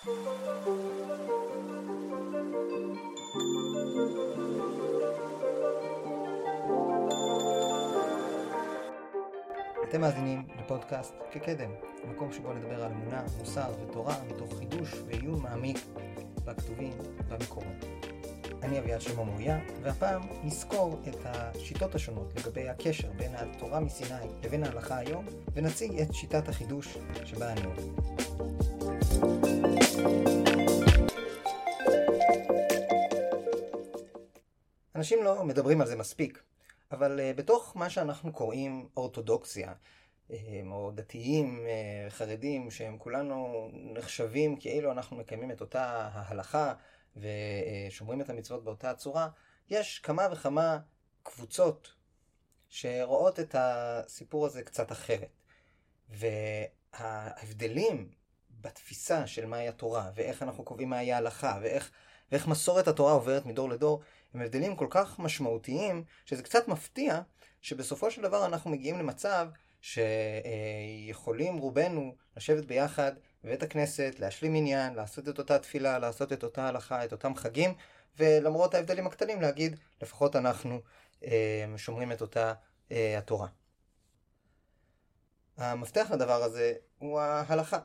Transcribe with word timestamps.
אתם 0.00 0.10
מאזינים 10.00 10.46
לפודקאסט 10.58 11.14
כקדם, 11.32 11.70
מקום 12.04 12.32
שבו 12.32 12.52
נדבר 12.52 12.84
על 12.84 12.92
אמונה, 12.92 13.22
מוסר 13.38 13.72
ותורה 13.82 14.14
מתוך 14.28 14.58
חידוש 14.58 14.94
ועיון 15.06 15.42
מעמיק 15.42 15.76
בכתובים 16.44 16.92
במקורות. 17.28 17.84
אני 18.62 18.78
אביעד 18.78 19.00
שלמה 19.00 19.24
מוריה, 19.24 19.58
והפעם 19.82 20.22
נזכור 20.44 21.00
את 21.08 21.16
השיטות 21.24 21.94
השונות 21.94 22.32
לגבי 22.36 22.68
הקשר 22.68 23.10
בין 23.16 23.34
התורה 23.34 23.80
מסיני 23.80 24.26
לבין 24.44 24.64
ההלכה 24.64 24.98
היום, 24.98 25.26
ונציג 25.52 26.00
את 26.00 26.14
שיטת 26.14 26.48
החידוש 26.48 26.98
שבה 27.24 27.52
אני 27.52 27.60
עובד. 27.64 29.49
אנשים 35.00 35.24
לא 35.24 35.44
מדברים 35.44 35.80
על 35.80 35.86
זה 35.86 35.96
מספיק, 35.96 36.42
אבל 36.92 37.20
uh, 37.20 37.38
בתוך 37.38 37.76
מה 37.76 37.90
שאנחנו 37.90 38.32
קוראים 38.32 38.88
אורתודוקסיה, 38.96 39.72
uh, 39.72 40.32
או 40.70 40.90
דתיים 40.94 41.66
uh, 41.66 42.10
חרדים, 42.10 42.70
שהם 42.70 42.98
כולנו 42.98 43.68
נחשבים 43.72 44.56
כאילו 44.56 44.92
אנחנו 44.92 45.16
מקיימים 45.16 45.50
את 45.50 45.60
אותה 45.60 46.08
ההלכה 46.12 46.74
ושומרים 47.16 48.20
את 48.20 48.30
המצוות 48.30 48.64
באותה 48.64 48.90
הצורה, 48.90 49.28
יש 49.70 49.98
כמה 49.98 50.28
וכמה 50.32 50.78
קבוצות 51.22 51.94
שרואות 52.68 53.40
את 53.40 53.54
הסיפור 53.58 54.46
הזה 54.46 54.62
קצת 54.62 54.92
אחרת. 54.92 55.42
וההבדלים 56.08 58.10
בתפיסה 58.60 59.26
של 59.26 59.46
מהי 59.46 59.68
התורה, 59.68 60.10
ואיך 60.14 60.42
אנחנו 60.42 60.64
קובעים 60.64 60.90
מהי 60.90 61.12
ההלכה, 61.12 61.58
ואיך, 61.62 61.90
ואיך 62.32 62.48
מסורת 62.48 62.88
התורה 62.88 63.12
עוברת 63.12 63.46
מדור 63.46 63.68
לדור, 63.68 64.00
הם 64.34 64.40
הבדלים 64.40 64.76
כל 64.76 64.86
כך 64.90 65.18
משמעותיים, 65.18 66.04
שזה 66.24 66.42
קצת 66.42 66.68
מפתיע 66.68 67.20
שבסופו 67.60 68.10
של 68.10 68.22
דבר 68.22 68.46
אנחנו 68.46 68.70
מגיעים 68.70 68.98
למצב 68.98 69.48
שיכולים 69.80 71.56
רובנו 71.56 72.14
לשבת 72.36 72.64
ביחד 72.64 73.12
בבית 73.44 73.62
הכנסת, 73.62 74.14
להשלים 74.18 74.54
עניין, 74.54 74.94
לעשות 74.94 75.28
את 75.28 75.38
אותה 75.38 75.58
תפילה, 75.58 75.98
לעשות 75.98 76.32
את 76.32 76.44
אותה 76.44 76.68
הלכה, 76.68 77.04
את 77.04 77.12
אותם 77.12 77.34
חגים, 77.36 77.74
ולמרות 78.18 78.74
ההבדלים 78.74 79.06
הקטנים 79.06 79.40
להגיד, 79.40 79.76
לפחות 80.02 80.36
אנחנו 80.36 80.80
אה, 81.24 81.64
שומרים 81.76 82.12
את 82.12 82.20
אותה 82.20 82.52
אה, 82.92 83.18
התורה. 83.18 83.48
המפתח 85.56 86.10
לדבר 86.10 86.42
הזה 86.42 86.72
הוא 86.98 87.20
ההלכה. 87.20 87.78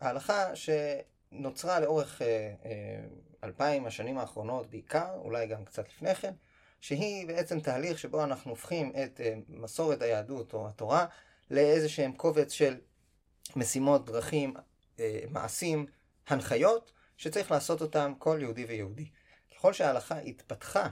ההלכה 0.00 0.44
שנוצרה 0.54 1.80
לאורך 1.80 2.22
אה, 2.22 2.54
אלפיים 3.44 3.86
השנים 3.86 4.18
האחרונות 4.18 4.70
בעיקר, 4.70 5.14
אולי 5.14 5.46
גם 5.46 5.64
קצת 5.64 5.88
לפני 5.88 6.14
כן, 6.14 6.32
שהיא 6.80 7.26
בעצם 7.26 7.60
תהליך 7.60 7.98
שבו 7.98 8.24
אנחנו 8.24 8.50
הופכים 8.50 8.92
את 9.04 9.20
מסורת 9.48 10.02
היהדות 10.02 10.52
או 10.52 10.68
התורה 10.68 11.06
לאיזה 11.50 11.88
שהם 11.88 12.12
קובץ 12.12 12.52
של 12.52 12.76
משימות, 13.56 14.06
דרכים, 14.06 14.54
אה, 15.00 15.20
מעשים, 15.30 15.86
הנחיות, 16.28 16.92
שצריך 17.16 17.50
לעשות 17.50 17.82
אותם 17.82 18.12
כל 18.18 18.38
יהודי 18.40 18.64
ויהודי. 18.64 19.08
ככל 19.56 19.72
שההלכה 19.72 20.18
התפתחה, 20.18 20.88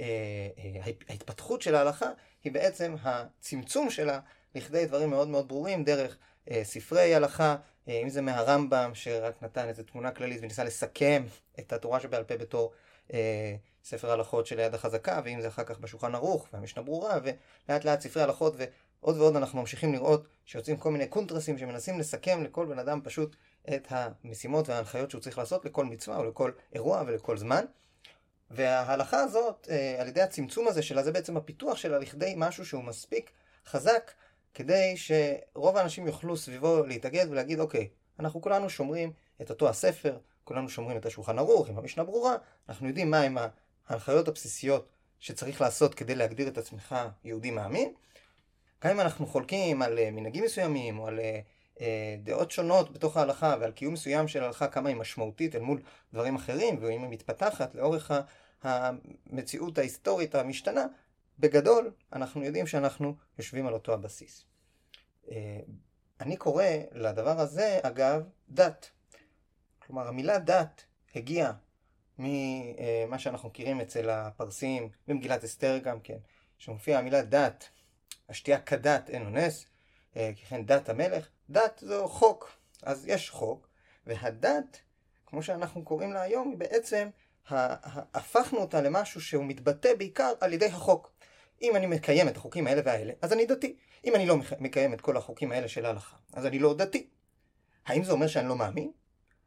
אה, 0.00 0.04
אה, 0.58 0.80
ההתפתחות 1.08 1.62
של 1.62 1.74
ההלכה 1.74 2.10
היא 2.44 2.52
בעצם 2.52 2.94
הצמצום 3.02 3.90
שלה 3.90 4.20
לכדי 4.54 4.86
דברים 4.86 5.10
מאוד 5.10 5.28
מאוד 5.28 5.48
ברורים 5.48 5.84
דרך 5.84 6.18
ספרי 6.62 7.14
הלכה, 7.14 7.56
אם 7.88 8.08
זה 8.08 8.20
מהרמב"ם 8.20 8.90
שרק 8.94 9.42
נתן 9.42 9.68
איזו 9.68 9.82
תמונה 9.82 10.10
כללית 10.10 10.38
וניסה 10.42 10.64
לסכם 10.64 11.24
את 11.58 11.72
התורה 11.72 12.00
שבעל 12.00 12.24
פה 12.24 12.36
בתור 12.36 12.72
ספר 13.84 14.10
הלכות 14.10 14.46
של 14.46 14.58
היד 14.58 14.74
החזקה, 14.74 15.20
ואם 15.24 15.40
זה 15.40 15.48
אחר 15.48 15.64
כך 15.64 15.78
בשולחן 15.78 16.14
ערוך 16.14 16.48
והמשנה 16.52 16.82
ברורה, 16.82 17.18
ולאט 17.22 17.84
לאט 17.84 18.00
ספרי 18.00 18.22
הלכות 18.22 18.54
עוד 19.00 19.16
ועוד 19.16 19.36
אנחנו 19.36 19.60
ממשיכים 19.60 19.92
לראות 19.92 20.26
שיוצאים 20.44 20.76
כל 20.76 20.90
מיני 20.90 21.06
קונטרסים 21.06 21.58
שמנסים 21.58 21.98
לסכם 21.98 22.44
לכל 22.44 22.66
בן 22.66 22.78
אדם 22.78 23.00
פשוט 23.04 23.36
את 23.74 23.86
המשימות 23.90 24.68
וההנחיות 24.68 25.10
שהוא 25.10 25.20
צריך 25.20 25.38
לעשות 25.38 25.64
לכל 25.64 25.84
מצווה 25.84 26.16
או 26.16 26.24
לכל 26.24 26.50
אירוע 26.72 27.02
ולכל 27.06 27.36
זמן. 27.36 27.64
וההלכה 28.50 29.20
הזאת, 29.20 29.68
אה, 29.70 29.96
על 30.00 30.08
ידי 30.08 30.22
הצמצום 30.22 30.68
הזה 30.68 30.82
שלה, 30.82 31.02
זה 31.02 31.12
בעצם 31.12 31.36
הפיתוח 31.36 31.76
שלה 31.76 31.98
לכדי 31.98 32.34
משהו 32.36 32.66
שהוא 32.66 32.84
מספיק 32.84 33.30
חזק 33.66 34.10
כדי 34.54 34.94
שרוב 34.96 35.76
האנשים 35.76 36.06
יוכלו 36.06 36.36
סביבו 36.36 36.82
להתאגד 36.86 37.26
ולהגיד, 37.30 37.60
אוקיי, 37.60 37.88
אנחנו 38.20 38.40
כולנו 38.40 38.70
שומרים 38.70 39.12
את 39.42 39.50
אותו 39.50 39.68
הספר, 39.68 40.18
כולנו 40.44 40.68
שומרים 40.68 40.96
את 40.96 41.06
השולחן 41.06 41.38
ערוך 41.38 41.68
עם 41.68 41.78
המשנה 41.78 42.04
ברורה, 42.04 42.36
אנחנו 42.68 42.88
יודעים 42.88 43.10
מהם 43.10 43.38
ההנחיות 43.88 44.28
הבסיסיות 44.28 44.88
שצריך 45.18 45.60
לעשות 45.60 45.94
כדי 45.94 46.14
להגדיר 46.14 46.48
את 46.48 46.58
עצמך 46.58 46.94
יהודי 47.24 47.50
מאמין, 47.50 47.92
גם 48.84 48.90
אם 48.90 49.00
אנחנו 49.00 49.26
חולקים 49.26 49.82
על 49.82 49.98
אה, 49.98 50.10
מנהגים 50.10 50.44
מסוימים, 50.44 50.98
או 50.98 51.06
על 51.06 51.18
אה, 51.18 51.40
אה, 51.80 52.16
דעות 52.22 52.50
שונות 52.50 52.92
בתוך 52.92 53.16
ההלכה, 53.16 53.56
ועל 53.60 53.70
קיום 53.70 53.92
מסוים 53.92 54.28
של 54.28 54.42
ההלכה, 54.42 54.68
כמה 54.68 54.88
היא 54.88 54.96
משמעותית 54.96 55.54
אל 55.54 55.60
מול 55.60 55.80
דברים 56.12 56.36
אחרים, 56.36 56.78
ואם 56.80 57.02
היא 57.02 57.10
מתפתחת 57.10 57.74
לאורך 57.74 58.10
המציאות 58.62 59.78
ההיסטורית 59.78 60.34
המשתנה, 60.34 60.86
בגדול, 61.38 61.92
אנחנו 62.12 62.44
יודעים 62.44 62.66
שאנחנו 62.66 63.14
יושבים 63.38 63.66
על 63.66 63.74
אותו 63.74 63.94
הבסיס. 63.94 64.44
אני 66.20 66.36
קורא 66.36 66.64
לדבר 66.92 67.40
הזה, 67.40 67.80
אגב, 67.82 68.22
דת. 68.48 68.90
כלומר, 69.78 70.08
המילה 70.08 70.38
דת 70.38 70.84
הגיעה 71.14 71.52
ממה 72.18 73.18
שאנחנו 73.18 73.48
מכירים 73.48 73.80
אצל 73.80 74.10
הפרסים, 74.10 74.88
במגילת 75.08 75.44
אסתר 75.44 75.78
גם 75.78 76.00
כן, 76.00 76.18
שמופיעה 76.58 77.00
המילה 77.00 77.22
דת 77.22 77.68
השתייה 78.28 78.60
כדת 78.60 79.10
אין 79.10 79.26
אונס, 79.26 79.66
אה, 80.16 80.30
ככן 80.42 80.66
דת 80.66 80.88
המלך, 80.88 81.28
דת 81.50 81.82
זו 81.86 82.08
חוק. 82.08 82.50
אז 82.82 83.06
יש 83.06 83.30
חוק, 83.30 83.68
והדת, 84.06 84.80
כמו 85.26 85.42
שאנחנו 85.42 85.84
קוראים 85.84 86.12
לה 86.12 86.22
היום, 86.22 86.50
היא 86.50 86.58
בעצם, 86.58 87.08
הפכנו 87.50 88.58
אותה 88.58 88.80
למשהו 88.80 89.20
שהוא 89.20 89.44
מתבטא 89.44 89.94
בעיקר 89.94 90.32
על 90.40 90.52
ידי 90.52 90.66
החוק. 90.66 91.12
אם 91.62 91.76
אני 91.76 91.86
מקיים 91.86 92.28
את 92.28 92.36
החוקים 92.36 92.66
האלה 92.66 92.82
והאלה, 92.84 93.12
אז 93.22 93.32
אני 93.32 93.46
דתי. 93.46 93.76
אם 94.04 94.14
אני 94.14 94.26
לא 94.26 94.36
מקיים 94.60 94.94
את 94.94 95.00
כל 95.00 95.16
החוקים 95.16 95.52
האלה 95.52 95.68
של 95.68 95.86
ההלכה, 95.86 96.16
אז 96.32 96.46
אני 96.46 96.58
לא 96.58 96.74
דתי. 96.74 97.08
האם 97.86 98.04
זה 98.04 98.12
אומר 98.12 98.26
שאני 98.26 98.48
לא 98.48 98.56
מאמין? 98.56 98.92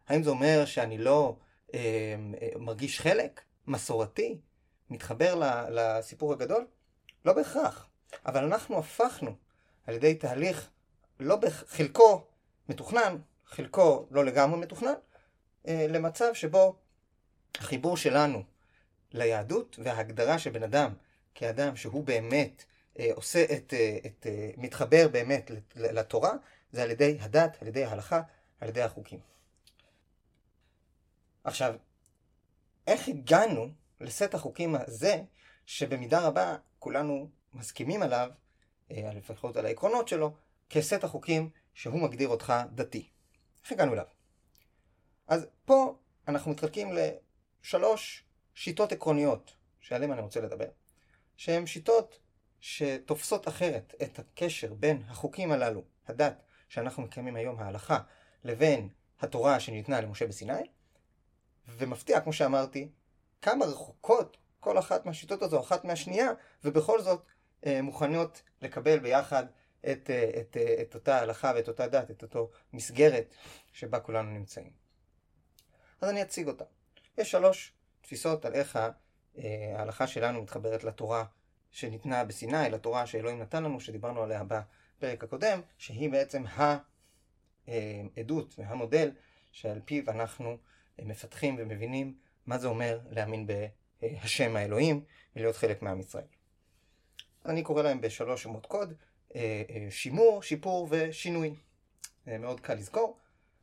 האם 0.07 0.23
זה 0.23 0.29
אומר 0.29 0.65
שאני 0.65 0.97
לא 0.97 1.35
אה, 1.73 1.79
אה, 2.41 2.49
מרגיש 2.59 2.99
חלק? 2.99 3.41
מסורתי? 3.67 4.37
מתחבר 4.89 5.35
לסיפור 5.69 6.33
הגדול? 6.33 6.67
לא 7.25 7.33
בהכרח. 7.33 7.87
אבל 8.25 8.43
אנחנו 8.43 8.79
הפכנו 8.79 9.35
על 9.87 9.95
ידי 9.95 10.15
תהליך 10.15 10.69
לא 11.19 11.35
בחלקו 11.35 12.23
מתוכנן, 12.69 13.17
חלקו 13.45 14.07
לא 14.11 14.25
לגמרי 14.25 14.59
מתוכנן, 14.59 14.93
אה, 15.67 15.85
למצב 15.89 16.33
שבו 16.33 16.75
החיבור 17.57 17.97
שלנו 17.97 18.43
ליהדות 19.11 19.79
וההגדרה 19.83 20.39
של 20.39 20.49
בן 20.49 20.63
אדם 20.63 20.93
כאדם 21.35 21.75
שהוא 21.75 22.03
באמת 22.03 22.65
אה, 22.99 23.09
עושה 23.15 23.43
את, 23.43 23.73
אה, 23.73 23.97
את, 24.05 24.27
מתחבר 24.57 25.07
באמת 25.07 25.51
לתורה, 25.75 26.33
זה 26.71 26.83
על 26.83 26.91
ידי 26.91 27.17
הדת, 27.19 27.57
על 27.61 27.67
ידי 27.67 27.83
ההלכה, 27.85 28.21
על 28.59 28.69
ידי 28.69 28.81
החוקים. 28.81 29.19
עכשיו, 31.43 31.75
איך 32.87 33.07
הגענו 33.07 33.67
לסט 33.99 34.33
החוקים 34.33 34.75
הזה, 34.75 35.21
שבמידה 35.65 36.19
רבה 36.19 36.57
כולנו 36.79 37.29
מסכימים 37.53 38.03
עליו, 38.03 38.29
אה, 38.91 39.09
לפחות 39.13 39.57
על 39.57 39.65
העקרונות 39.65 40.07
שלו, 40.07 40.33
כסט 40.69 41.03
החוקים 41.03 41.49
שהוא 41.73 42.01
מגדיר 42.01 42.29
אותך 42.29 42.53
דתי. 42.75 43.09
איך 43.63 43.71
הגענו 43.71 43.93
אליו? 43.93 44.05
אז 45.27 45.47
פה 45.65 45.95
אנחנו 46.27 46.51
מתחלקים 46.51 46.89
לשלוש 46.93 48.23
שיטות 48.53 48.91
עקרוניות 48.91 49.53
שעליהן 49.79 50.11
אני 50.11 50.21
רוצה 50.21 50.41
לדבר, 50.41 50.69
שהן 51.41 51.65
שיטות 51.65 52.19
שתופסות 52.59 53.47
אחרת 53.47 53.93
את 54.03 54.19
הקשר 54.19 54.73
בין 54.73 55.01
החוקים 55.07 55.51
הללו, 55.51 55.83
הדת 56.07 56.41
שאנחנו 56.69 57.03
מקיימים 57.03 57.35
היום, 57.35 57.59
ההלכה, 57.59 57.99
לבין 58.43 58.89
התורה 59.19 59.59
שניתנה 59.59 60.01
למשה 60.01 60.27
בסיני, 60.27 60.63
ומפתיע, 61.67 62.21
כמו 62.21 62.33
שאמרתי, 62.33 62.89
כמה 63.41 63.65
רחוקות 63.65 64.37
כל 64.59 64.79
אחת 64.79 65.05
מהשיטות 65.05 65.41
הזו, 65.41 65.59
אחת 65.59 65.85
מהשנייה, 65.85 66.31
ובכל 66.63 67.01
זאת 67.01 67.25
אה, 67.65 67.81
מוכנות 67.81 68.41
לקבל 68.61 68.99
ביחד 68.99 69.45
את, 69.91 70.09
אה, 70.09 70.31
את, 70.41 70.57
אה, 70.57 70.81
את 70.81 70.95
אותה 70.95 71.19
הלכה 71.19 71.51
ואת 71.55 71.67
אותה 71.67 71.87
דת, 71.87 72.11
את 72.11 72.23
אותו 72.23 72.49
מסגרת 72.73 73.35
שבה 73.73 73.99
כולנו 73.99 74.31
נמצאים. 74.31 74.71
אז 76.01 76.09
אני 76.09 76.21
אציג 76.21 76.47
אותה. 76.47 76.65
יש 77.17 77.31
שלוש 77.31 77.73
תפיסות 78.01 78.45
על 78.45 78.53
איך 78.53 78.79
ההלכה 79.75 80.07
שלנו 80.07 80.41
מתחברת 80.41 80.83
לתורה 80.83 81.23
שניתנה 81.71 82.23
בסיני, 82.23 82.69
לתורה 82.69 83.05
שאלוהים 83.05 83.39
נתן 83.39 83.63
לנו, 83.63 83.79
שדיברנו 83.79 84.23
עליה 84.23 84.43
בפרק 84.43 85.23
הקודם, 85.23 85.61
שהיא 85.77 86.09
בעצם 86.09 86.43
העדות 87.67 88.55
והמודל 88.57 89.11
שעל 89.51 89.81
פיו 89.85 90.09
אנחנו 90.09 90.57
מפתחים 91.01 91.55
ומבינים 91.59 92.17
מה 92.45 92.57
זה 92.57 92.67
אומר 92.67 92.99
להאמין 93.09 93.47
בהשם 94.01 94.55
האלוהים 94.55 95.03
ולהיות 95.35 95.55
חלק 95.55 95.81
מעם 95.81 95.99
ישראל. 95.99 96.27
אני 97.45 97.63
קורא 97.63 97.83
להם 97.83 98.01
בשלוש 98.01 98.43
שמות 98.43 98.65
קוד, 98.65 98.93
שימור, 99.89 100.43
שיפור 100.43 100.87
ושינוי. 100.91 101.55
מאוד 102.27 102.59
קל 102.59 102.73
לזכור. 102.73 103.17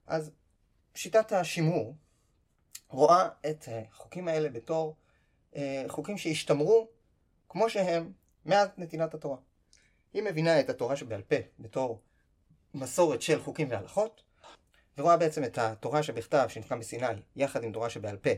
אז 0.06 0.31
שיטת 0.94 1.32
השימור 1.32 1.94
רואה 2.88 3.29
את 3.50 3.69
החוקים 3.69 4.29
האלה 4.29 4.49
בתור 4.49 4.97
חוקים 5.89 6.19
שהשתמרו 6.19 6.89
כמו 7.49 7.71
שהם 7.71 8.13
מאז 8.47 8.69
נתינת 8.77 9.15
התורה. 9.15 9.37
היא 10.13 10.23
מבינה 10.23 10.61
את 10.61 10.71
התורה 10.71 10.97
שבעל 10.97 11.23
פה 11.23 11.37
בתור 11.59 12.03
מסורת 12.75 13.23
של 13.23 13.43
חוקים 13.43 13.71
והלכות, 13.71 14.23
ורואה 14.99 15.17
בעצם 15.17 15.45
את 15.45 15.59
התורה 15.59 16.03
שבכתב 16.03 16.47
שנקרא 16.49 16.77
בסיני, 16.77 17.07
יחד 17.37 17.65
עם 17.65 17.73
תורה 17.73 17.91
שבעל 17.91 18.17
פה, 18.17 18.31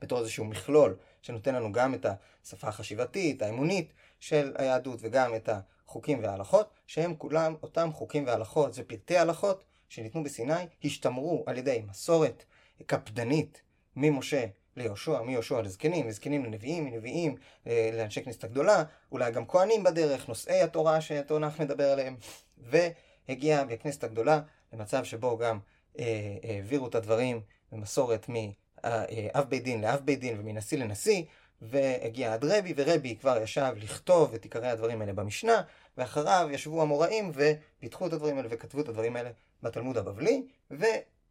בתור 0.00 0.18
איזשהו 0.18 0.44
מכלול 0.44 0.96
שנותן 1.22 1.54
לנו 1.54 1.72
גם 1.72 1.94
את 1.94 2.06
השפה 2.44 2.68
החשיבתית, 2.68 3.42
האמונית 3.42 3.92
של 4.20 4.54
היהדות, 4.58 4.98
וגם 5.02 5.34
את 5.34 5.48
החוקים 5.48 6.22
וההלכות, 6.22 6.70
שהם 6.86 7.16
כולם 7.16 7.54
אותם 7.62 7.90
חוקים 7.92 8.26
והלכות, 8.26 8.74
זה 8.74 8.84
פרטי 8.84 9.18
הלכות 9.18 9.64
שניתנו 9.88 10.24
בסיני, 10.24 10.66
השתמרו 10.84 11.44
על 11.46 11.58
ידי 11.58 11.82
מסורת 11.88 12.44
קפדנית 12.86 13.62
ממשה 13.96 14.46
ליהושע, 14.76 15.22
מיהושע 15.22 15.62
לזקנים, 15.62 16.08
לזקנים 16.08 16.44
לנביאים, 16.44 16.84
מנביאים 16.84 17.36
אה, 17.66 17.90
לאנשי 17.92 18.24
כנסת 18.24 18.44
הגדולה, 18.44 18.84
אולי 19.12 19.32
גם 19.32 19.46
כהנים 19.46 19.82
בדרך, 19.82 20.28
נושאי 20.28 20.60
התורה 20.60 21.00
שהתנ"ך 21.00 21.60
מדבר 21.60 21.92
עליהם, 21.92 22.16
והגיע 22.58 23.64
בכנסת 23.64 24.04
הגדולה 24.04 24.40
למצב 24.72 25.04
שבו 25.04 25.38
גם 25.38 25.58
אה, 25.98 26.36
העבירו 26.42 26.86
את 26.86 26.94
הדברים 26.94 27.40
במסורת 27.72 28.28
מאב 28.28 29.44
בית 29.48 29.64
דין 29.64 29.80
לאב 29.80 30.00
בית 30.04 30.20
דין 30.20 30.40
ומנשיא 30.40 30.78
לנשיא, 30.78 31.22
והגיע 31.62 32.32
עד 32.32 32.44
רבי, 32.44 32.74
ורבי 32.76 33.16
כבר 33.16 33.42
ישב 33.42 33.72
לכתוב 33.76 34.34
את 34.34 34.44
עיקרי 34.44 34.68
הדברים 34.68 35.00
האלה 35.00 35.12
במשנה, 35.12 35.62
ואחריו 35.98 36.48
ישבו 36.50 36.82
המוראים 36.82 37.32
ופיתחו 37.34 38.06
את 38.06 38.12
הדברים 38.12 38.36
האלה 38.36 38.48
וכתבו 38.50 38.80
את 38.80 38.88
הדברים 38.88 39.16
האלה 39.16 39.30
בתלמוד 39.62 39.98
הבבלי, 39.98 40.46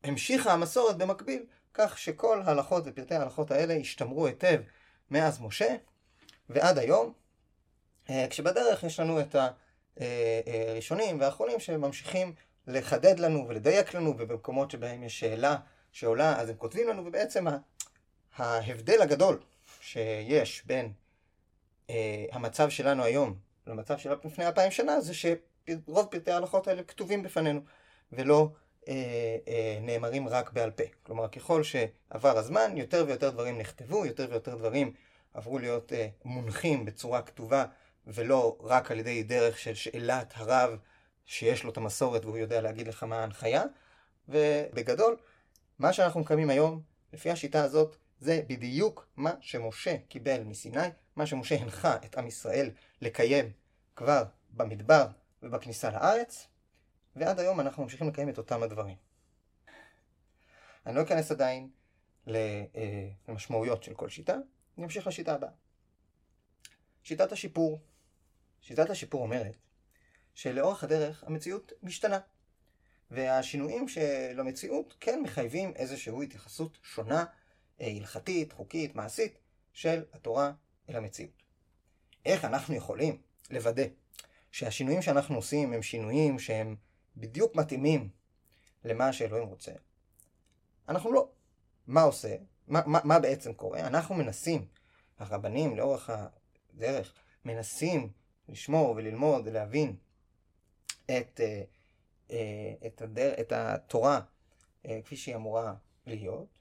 והמשיכה 0.03 0.53
המסורת 0.53 0.97
במקביל 0.97 1.45
כך 1.73 1.97
שכל 1.97 2.41
ההלכות 2.41 2.83
ופרטי 2.85 3.15
ההלכות 3.15 3.51
האלה 3.51 3.73
השתמרו 3.73 4.27
היטב 4.27 4.61
מאז 5.11 5.41
משה 5.41 5.75
ועד 6.49 6.77
היום, 6.77 7.13
אה, 8.09 8.27
כשבדרך 8.29 8.83
יש 8.83 8.99
לנו 8.99 9.19
את 9.19 9.35
הראשונים 9.97 11.19
והאחרונים 11.19 11.59
שממשיכים 11.59 12.33
לחדד 12.67 13.19
לנו 13.19 13.47
ולדייק 13.47 13.93
לנו, 13.93 14.15
ובמקומות 14.17 14.71
שבהם 14.71 15.03
יש 15.03 15.19
שאלה 15.19 15.55
שעולה, 15.91 16.39
אז 16.39 16.49
הם 16.49 16.55
כותבים 16.55 16.89
לנו, 16.89 17.05
ובעצם 17.05 17.45
ההבדל 18.37 19.01
הגדול 19.01 19.39
שיש 19.81 20.65
בין 20.65 20.93
אה, 21.89 22.25
המצב 22.31 22.69
שלנו 22.69 23.03
היום 23.03 23.35
למצב 23.67 23.97
של 23.97 24.13
לפני 24.25 24.47
אלפיים 24.47 24.71
שנה, 24.71 25.01
זה 25.01 25.13
שרוב 25.13 26.05
פרטי 26.11 26.31
ההלכות 26.31 26.67
האלה 26.67 26.83
כתובים 26.83 27.23
בפנינו, 27.23 27.61
ולא 28.11 28.49
אה, 28.87 29.37
אה, 29.47 29.77
נאמרים 29.81 30.27
רק 30.27 30.51
בעל 30.51 30.71
פה. 30.71 30.83
כלומר, 31.03 31.27
ככל 31.27 31.63
שעבר 31.63 32.37
הזמן, 32.37 32.77
יותר 32.77 33.05
ויותר 33.07 33.29
דברים 33.29 33.57
נכתבו, 33.57 34.05
יותר 34.05 34.27
ויותר 34.29 34.55
דברים 34.55 34.93
עברו 35.33 35.59
להיות 35.59 35.93
אה, 35.93 36.07
מונחים 36.25 36.85
בצורה 36.85 37.21
כתובה, 37.21 37.65
ולא 38.07 38.57
רק 38.59 38.91
על 38.91 38.99
ידי 38.99 39.23
דרך 39.23 39.59
של 39.59 39.73
שאלת 39.73 40.33
הרב 40.35 40.77
שיש 41.25 41.63
לו 41.63 41.71
את 41.71 41.77
המסורת 41.77 42.25
והוא 42.25 42.37
יודע 42.37 42.61
להגיד 42.61 42.87
לך 42.87 43.03
מה 43.03 43.19
ההנחיה. 43.19 43.63
ובגדול, 44.29 45.17
מה 45.79 45.93
שאנחנו 45.93 46.19
מקיימים 46.19 46.49
היום, 46.49 46.81
לפי 47.13 47.31
השיטה 47.31 47.63
הזאת, 47.63 47.95
זה 48.19 48.41
בדיוק 48.47 49.07
מה 49.17 49.31
שמשה 49.39 49.95
קיבל 50.07 50.43
מסיני, 50.43 50.87
מה 51.15 51.25
שמשה 51.25 51.55
הנחה 51.55 51.95
את 51.95 52.17
עם 52.17 52.27
ישראל 52.27 52.69
לקיים 53.01 53.51
כבר 53.95 54.23
במדבר 54.49 55.05
ובכניסה 55.43 55.89
לארץ, 55.89 56.47
ועד 57.15 57.39
היום 57.39 57.59
אנחנו 57.59 57.83
ממשיכים 57.83 58.07
לקיים 58.07 58.29
את 58.29 58.37
אותם 58.37 58.63
הדברים. 58.63 58.97
אני 60.85 60.95
לא 60.95 61.01
אכנס 61.01 61.31
עדיין 61.31 61.69
אה, 62.27 62.63
למשמעויות 63.27 63.83
של 63.83 63.93
כל 63.93 64.09
שיטה, 64.09 64.35
אני 64.77 64.85
אמשיך 64.85 65.07
לשיטה 65.07 65.33
הבאה. 65.33 65.49
שיטת 67.03 67.31
השיפור. 67.31 67.79
שיטת 68.61 68.89
השיפור 68.89 69.21
אומרת 69.21 69.57
שלאורך 70.33 70.83
הדרך 70.83 71.23
המציאות 71.23 71.71
משתנה. 71.83 72.19
והשינויים 73.11 73.87
של 73.87 74.39
המציאות 74.39 74.95
כן 74.99 75.21
מחייבים 75.23 75.73
איזושהי 75.75 76.23
התייחסות 76.23 76.77
שונה, 76.83 77.25
אה, 77.81 77.87
הלכתית, 77.87 78.53
חוקית, 78.53 78.95
מעשית, 78.95 79.37
של 79.73 80.03
התורה 80.13 80.51
אל 80.89 80.95
המציאות. 80.95 81.43
איך 82.25 82.45
אנחנו 82.45 82.75
יכולים 82.75 83.21
לוודא 83.49 83.83
שהשינויים 84.51 85.01
שאנחנו 85.01 85.35
עושים 85.35 85.73
הם 85.73 85.81
שינויים 85.81 86.39
שהם 86.39 86.75
בדיוק 87.17 87.55
מתאימים 87.55 88.09
למה 88.85 89.13
שאלוהים 89.13 89.47
רוצה. 89.47 89.71
אנחנו 90.89 91.13
לא. 91.13 91.29
מה 91.87 92.01
עושה? 92.01 92.35
מה, 92.67 92.81
מה, 92.85 92.99
מה 93.03 93.19
בעצם 93.19 93.53
קורה? 93.53 93.79
אנחנו 93.79 94.15
מנסים, 94.15 94.65
הרבנים 95.19 95.77
לאורך 95.77 96.09
הדרך, 96.73 97.13
מנסים 97.45 98.11
לשמור 98.49 98.93
וללמוד 98.95 99.41
ולהבין 99.47 99.95
את, 101.05 101.41
אה, 101.43 101.63
אה, 102.31 102.73
את, 102.87 103.01
הדר, 103.01 103.33
את 103.39 103.51
התורה 103.51 104.21
אה, 104.85 104.99
כפי 105.05 105.15
שהיא 105.15 105.35
אמורה 105.35 105.73
להיות, 106.05 106.59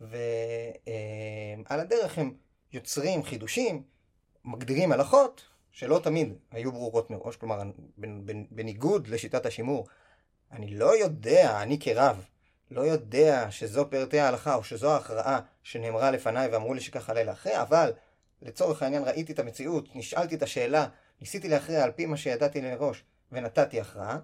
ועל 0.00 1.80
הדרך 1.80 2.18
הם 2.18 2.36
יוצרים 2.72 3.22
חידושים, 3.22 3.82
מגדירים 4.44 4.92
הלכות, 4.92 5.46
שלא 5.74 6.00
תמיד 6.02 6.34
היו 6.50 6.72
ברורות 6.72 7.10
מראש, 7.10 7.36
כלומר, 7.36 7.62
בניגוד 8.50 9.06
לשיטת 9.06 9.46
השימור, 9.46 9.86
אני 10.52 10.74
לא 10.74 10.96
יודע, 10.96 11.62
אני 11.62 11.78
כרב, 11.78 12.24
לא 12.70 12.80
יודע 12.80 13.50
שזו 13.50 13.90
פרטי 13.90 14.20
ההלכה 14.20 14.54
או 14.54 14.64
שזו 14.64 14.92
ההכרעה 14.92 15.40
שנאמרה 15.62 16.10
לפניי 16.10 16.48
ואמרו 16.48 16.74
לי 16.74 16.80
שככה 16.80 17.12
לילה 17.12 17.32
אחרי, 17.32 17.62
אבל 17.62 17.92
לצורך 18.42 18.82
העניין 18.82 19.04
ראיתי 19.04 19.32
את 19.32 19.38
המציאות, 19.38 19.96
נשאלתי 19.96 20.34
את 20.34 20.42
השאלה, 20.42 20.86
ניסיתי 21.20 21.48
להכריע 21.48 21.84
על 21.84 21.92
פי 21.92 22.06
מה 22.06 22.16
שידעתי 22.16 22.60
לראש 22.60 23.04
ונתתי 23.32 23.80
הכרעה. 23.80 24.18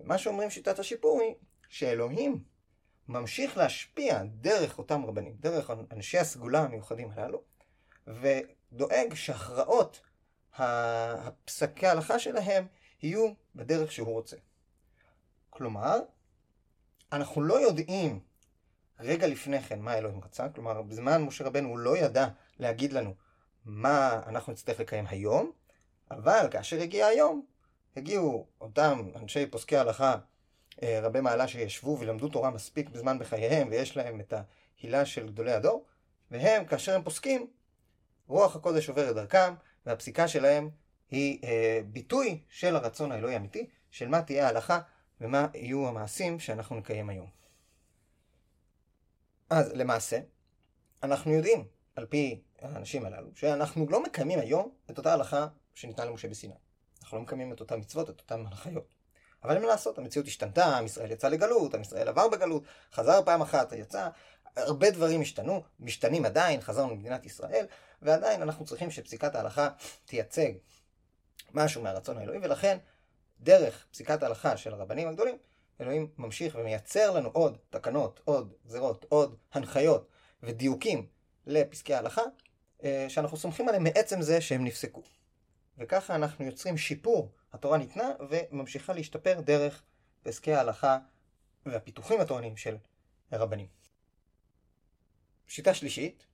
ומה 0.00 0.18
שאומרים 0.18 0.50
שיטת 0.50 0.78
השיפור 0.78 1.20
היא 1.20 1.34
שאלוהים 1.68 2.44
ממשיך 3.08 3.56
להשפיע 3.56 4.22
דרך 4.24 4.78
אותם 4.78 5.04
רבנים, 5.06 5.36
דרך 5.40 5.70
אנשי 5.92 6.18
הסגולה 6.18 6.60
המיוחדים 6.60 7.10
הללו, 7.14 7.42
ודואג 8.06 9.14
שהכרעות 9.14 10.00
הפסקי 10.56 11.86
ההלכה 11.86 12.18
שלהם 12.18 12.66
יהיו 13.02 13.32
בדרך 13.54 13.92
שהוא 13.92 14.12
רוצה. 14.12 14.36
כלומר, 15.50 15.98
אנחנו 17.12 17.42
לא 17.42 17.60
יודעים 17.60 18.20
רגע 19.00 19.26
לפני 19.26 19.62
כן 19.62 19.80
מה 19.80 19.98
אלוהים 19.98 20.20
רצה, 20.24 20.48
כלומר 20.48 20.82
בזמן 20.82 21.22
משה 21.22 21.44
רבנו 21.44 21.68
הוא 21.68 21.78
לא 21.78 21.96
ידע 21.96 22.28
להגיד 22.58 22.92
לנו 22.92 23.14
מה 23.64 24.22
אנחנו 24.26 24.52
נצטרך 24.52 24.80
לקיים 24.80 25.06
היום, 25.08 25.52
אבל 26.10 26.46
כאשר 26.50 26.80
הגיע 26.80 27.06
היום, 27.06 27.46
הגיעו 27.96 28.46
אותם 28.60 29.10
אנשי 29.16 29.46
פוסקי 29.46 29.76
ההלכה, 29.76 30.16
אה, 30.82 31.00
רבי 31.02 31.20
מעלה 31.20 31.48
שישבו 31.48 31.98
ולמדו 32.00 32.28
תורה 32.28 32.50
מספיק 32.50 32.88
בזמן 32.88 33.18
בחייהם 33.18 33.68
ויש 33.70 33.96
להם 33.96 34.20
את 34.20 34.34
ההילה 34.80 35.06
של 35.06 35.26
גדולי 35.26 35.52
הדור, 35.52 35.84
והם, 36.30 36.64
כאשר 36.64 36.94
הם 36.94 37.02
פוסקים, 37.02 37.46
רוח 38.28 38.56
הקודש 38.56 38.88
עובר 38.88 39.10
את 39.10 39.14
דרכם, 39.14 39.54
והפסיקה 39.86 40.28
שלהם 40.28 40.70
היא 41.10 41.38
אה, 41.44 41.80
ביטוי 41.86 42.42
של 42.48 42.76
הרצון 42.76 43.12
האלוהי 43.12 43.34
האמיתי, 43.34 43.66
של 43.90 44.08
מה 44.08 44.22
תהיה 44.22 44.46
ההלכה 44.46 44.80
ומה 45.20 45.46
יהיו 45.54 45.88
המעשים 45.88 46.40
שאנחנו 46.40 46.76
נקיים 46.76 47.08
היום. 47.08 47.26
אז 49.50 49.72
למעשה, 49.74 50.20
אנחנו 51.02 51.32
יודעים, 51.32 51.64
על 51.96 52.06
פי 52.06 52.42
האנשים 52.60 53.06
הללו, 53.06 53.28
שאנחנו 53.34 53.86
לא 53.90 54.02
מקיימים 54.02 54.38
היום 54.38 54.74
את 54.90 54.98
אותה 54.98 55.12
הלכה 55.12 55.46
שניתנה 55.74 56.04
למשה 56.04 56.28
בסיני. 56.28 56.54
אנחנו 57.02 57.16
לא 57.16 57.22
מקיימים 57.22 57.52
את 57.52 57.60
אותן 57.60 57.78
מצוות, 57.78 58.10
את 58.10 58.20
אותן 58.20 58.46
הנחיות. 58.46 58.94
אבל 59.44 59.54
אין 59.54 59.62
מה 59.62 59.68
לעשות, 59.68 59.98
המציאות 59.98 60.26
השתנתה, 60.26 60.76
עם 60.78 60.84
ישראל 60.84 61.10
יצא 61.10 61.28
לגלות, 61.28 61.74
עם 61.74 61.80
ישראל 61.80 62.08
עבר 62.08 62.28
בגלות, 62.28 62.62
חזר 62.92 63.20
פעם 63.24 63.42
אחת, 63.42 63.72
יצא, 63.72 64.08
הרבה 64.56 64.90
דברים 64.90 65.20
השתנו, 65.20 65.62
משתנים 65.80 66.24
עדיין, 66.24 66.60
חזרנו 66.60 66.90
למדינת 66.90 67.26
ישראל, 67.26 67.66
ועדיין 68.02 68.42
אנחנו 68.42 68.64
צריכים 68.64 68.90
שפסיקת 68.90 69.34
ההלכה 69.34 69.68
תייצג 70.04 70.52
משהו 71.54 71.82
מהרצון 71.82 72.18
האלוהי, 72.18 72.38
ולכן 72.42 72.78
דרך 73.40 73.86
פסיקת 73.90 74.22
ההלכה 74.22 74.56
של 74.56 74.74
הרבנים 74.74 75.08
הגדולים, 75.08 75.38
אלוהים 75.80 76.08
ממשיך 76.18 76.54
ומייצר 76.54 77.10
לנו 77.10 77.28
עוד 77.28 77.58
תקנות, 77.70 78.20
עוד 78.24 78.52
גזירות, 78.66 79.06
עוד 79.08 79.36
הנחיות 79.52 80.08
ודיוקים 80.42 81.06
לפסקי 81.46 81.94
ההלכה, 81.94 82.22
אה, 82.84 83.06
שאנחנו 83.08 83.36
סומכים 83.36 83.68
עליהם 83.68 83.84
מעצם 83.84 84.22
זה 84.22 84.40
שהם 84.40 84.64
נפסקו. 84.64 85.02
וככה 85.78 86.14
אנחנו 86.14 86.44
יוצרים 86.44 86.76
שיפור, 86.76 87.32
התורה 87.52 87.78
ניתנה 87.78 88.10
וממשיכה 88.30 88.92
להשתפר 88.92 89.40
דרך 89.40 89.82
פסקי 90.22 90.52
ההלכה 90.52 90.98
והפיתוחים 91.66 92.20
התורניים 92.20 92.56
של 92.56 92.76
הרבנים. 93.30 93.81
שיטה 95.52 95.74
שלישית, 95.74 96.26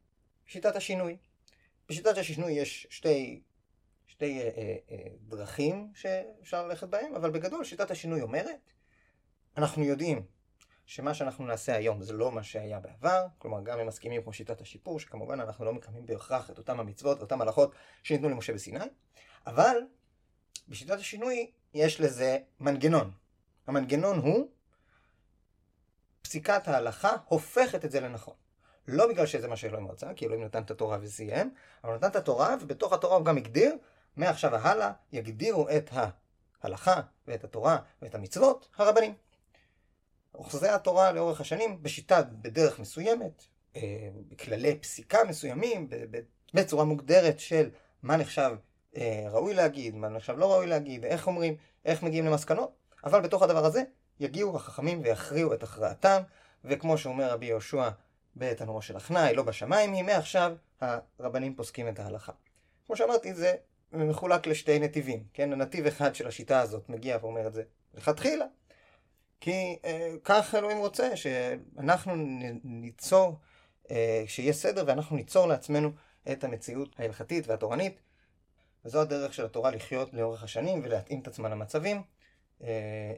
שיטת 0.46 0.76
השינוי. 0.76 1.16
בשיטת 1.88 2.18
השינוי 2.18 2.52
יש 2.52 2.86
שתי, 2.90 3.42
שתי 4.06 4.40
אה, 4.40 4.50
אה, 4.56 4.76
אה, 4.90 4.96
דרכים 5.28 5.90
שאפשר 5.94 6.66
ללכת 6.66 6.88
בהם, 6.88 7.14
אבל 7.14 7.30
בגדול 7.30 7.64
שיטת 7.64 7.90
השינוי 7.90 8.20
אומרת, 8.20 8.72
אנחנו 9.56 9.84
יודעים 9.84 10.26
שמה 10.86 11.14
שאנחנו 11.14 11.46
נעשה 11.46 11.76
היום 11.76 12.02
זה 12.02 12.12
לא 12.12 12.32
מה 12.32 12.42
שהיה 12.42 12.80
בעבר, 12.80 13.26
כלומר 13.38 13.62
גם 13.62 13.78
אם 13.78 13.86
מסכימים 13.86 14.22
כמו 14.22 14.32
שיטת 14.32 14.60
השיפור, 14.60 15.00
שכמובן 15.00 15.40
אנחנו 15.40 15.64
לא 15.64 15.72
מקיימים 15.72 16.06
בהכרח 16.06 16.50
את 16.50 16.58
אותם 16.58 16.80
המצוות 16.80 17.18
ואותן 17.18 17.40
הלכות 17.40 17.74
שניתנו 18.02 18.28
למשה 18.28 18.52
בסיני, 18.52 18.84
אבל 19.46 19.76
בשיטת 20.68 20.98
השינוי 20.98 21.50
יש 21.74 22.00
לזה 22.00 22.38
מנגנון. 22.60 23.10
המנגנון 23.66 24.18
הוא 24.18 24.48
פסיקת 26.22 26.68
ההלכה 26.68 27.10
הופכת 27.28 27.84
את 27.84 27.90
זה 27.90 28.00
לנכון. 28.00 28.47
לא 28.88 29.06
בגלל 29.06 29.26
שזה 29.26 29.48
מה 29.48 29.56
שאלוהים 29.56 29.88
רצה, 29.88 30.14
כי 30.14 30.26
אלוהים 30.26 30.44
נתן 30.44 30.62
את 30.62 30.70
התורה 30.70 30.98
וסיים, 31.00 31.54
אבל 31.84 31.94
נתן 31.94 32.06
את 32.06 32.16
התורה, 32.16 32.56
ובתוך 32.60 32.92
התורה 32.92 33.16
הוא 33.16 33.24
גם 33.24 33.36
הגדיר, 33.36 33.74
מעכשיו 34.16 34.52
והלאה 34.52 34.92
יגדירו 35.12 35.68
את 35.68 35.90
ההלכה 36.62 37.00
ואת 37.28 37.44
התורה 37.44 37.78
ואת 38.02 38.14
המצוות 38.14 38.68
הרבנים. 38.76 39.14
אוחזי 40.34 40.68
התורה 40.68 41.12
לאורך 41.12 41.40
השנים 41.40 41.82
בשיטה, 41.82 42.22
בדרך 42.22 42.78
מסוימת, 42.78 43.44
אה, 43.76 44.08
בכללי 44.28 44.78
פסיקה 44.78 45.24
מסוימים, 45.24 45.88
בצורה 46.54 46.84
מוגדרת 46.84 47.40
של 47.40 47.70
מה 48.02 48.16
נחשב 48.16 48.50
אה, 48.96 49.26
ראוי 49.30 49.54
להגיד, 49.54 49.94
מה 49.94 50.08
נחשב 50.08 50.38
לא 50.38 50.52
ראוי 50.52 50.66
להגיד, 50.66 51.04
איך 51.04 51.26
אומרים, 51.26 51.56
איך 51.84 52.02
מגיעים 52.02 52.26
למסקנות, 52.26 52.72
אבל 53.04 53.20
בתוך 53.20 53.42
הדבר 53.42 53.64
הזה 53.64 53.82
יגיעו 54.20 54.56
החכמים 54.56 55.00
ויכריעו 55.02 55.54
את 55.54 55.62
הכרעתם, 55.62 56.22
וכמו 56.64 56.98
שאומר 56.98 57.32
רבי 57.32 57.46
יהושע 57.46 57.88
בתנורו 58.38 58.82
של 58.82 58.96
אחנאי, 58.96 59.34
לא 59.34 59.42
בשמיים 59.42 59.92
היא, 59.92 60.04
מעכשיו 60.04 60.56
הרבנים 61.20 61.54
פוסקים 61.54 61.88
את 61.88 61.98
ההלכה. 61.98 62.32
כמו 62.86 62.96
שאמרתי, 62.96 63.34
זה 63.34 63.54
מחולק 63.92 64.46
לשתי 64.46 64.78
נתיבים, 64.78 65.24
כן? 65.32 65.52
הנתיב 65.52 65.86
אחד 65.86 66.14
של 66.14 66.26
השיטה 66.26 66.60
הזאת 66.60 66.88
מגיע 66.88 67.18
ואומר 67.20 67.46
את 67.46 67.54
זה 67.54 67.62
לכתחילה, 67.94 68.44
כי 69.40 69.78
אה, 69.84 70.14
כך 70.24 70.54
אלוהים 70.54 70.78
רוצה, 70.78 71.16
שאנחנו 71.16 72.12
ניצור, 72.64 73.36
אה, 73.90 74.24
שיהיה 74.26 74.52
סדר 74.52 74.84
ואנחנו 74.86 75.16
ניצור 75.16 75.46
לעצמנו 75.46 75.90
את 76.32 76.44
המציאות 76.44 77.00
ההלכתית 77.00 77.48
והתורנית, 77.48 78.00
וזו 78.84 79.00
הדרך 79.00 79.34
של 79.34 79.44
התורה 79.44 79.70
לחיות 79.70 80.14
לאורך 80.14 80.42
השנים 80.42 80.80
ולהתאים 80.84 81.20
את 81.20 81.26
עצמה 81.26 81.48
למצבים, 81.48 82.02
אה, 82.62 82.68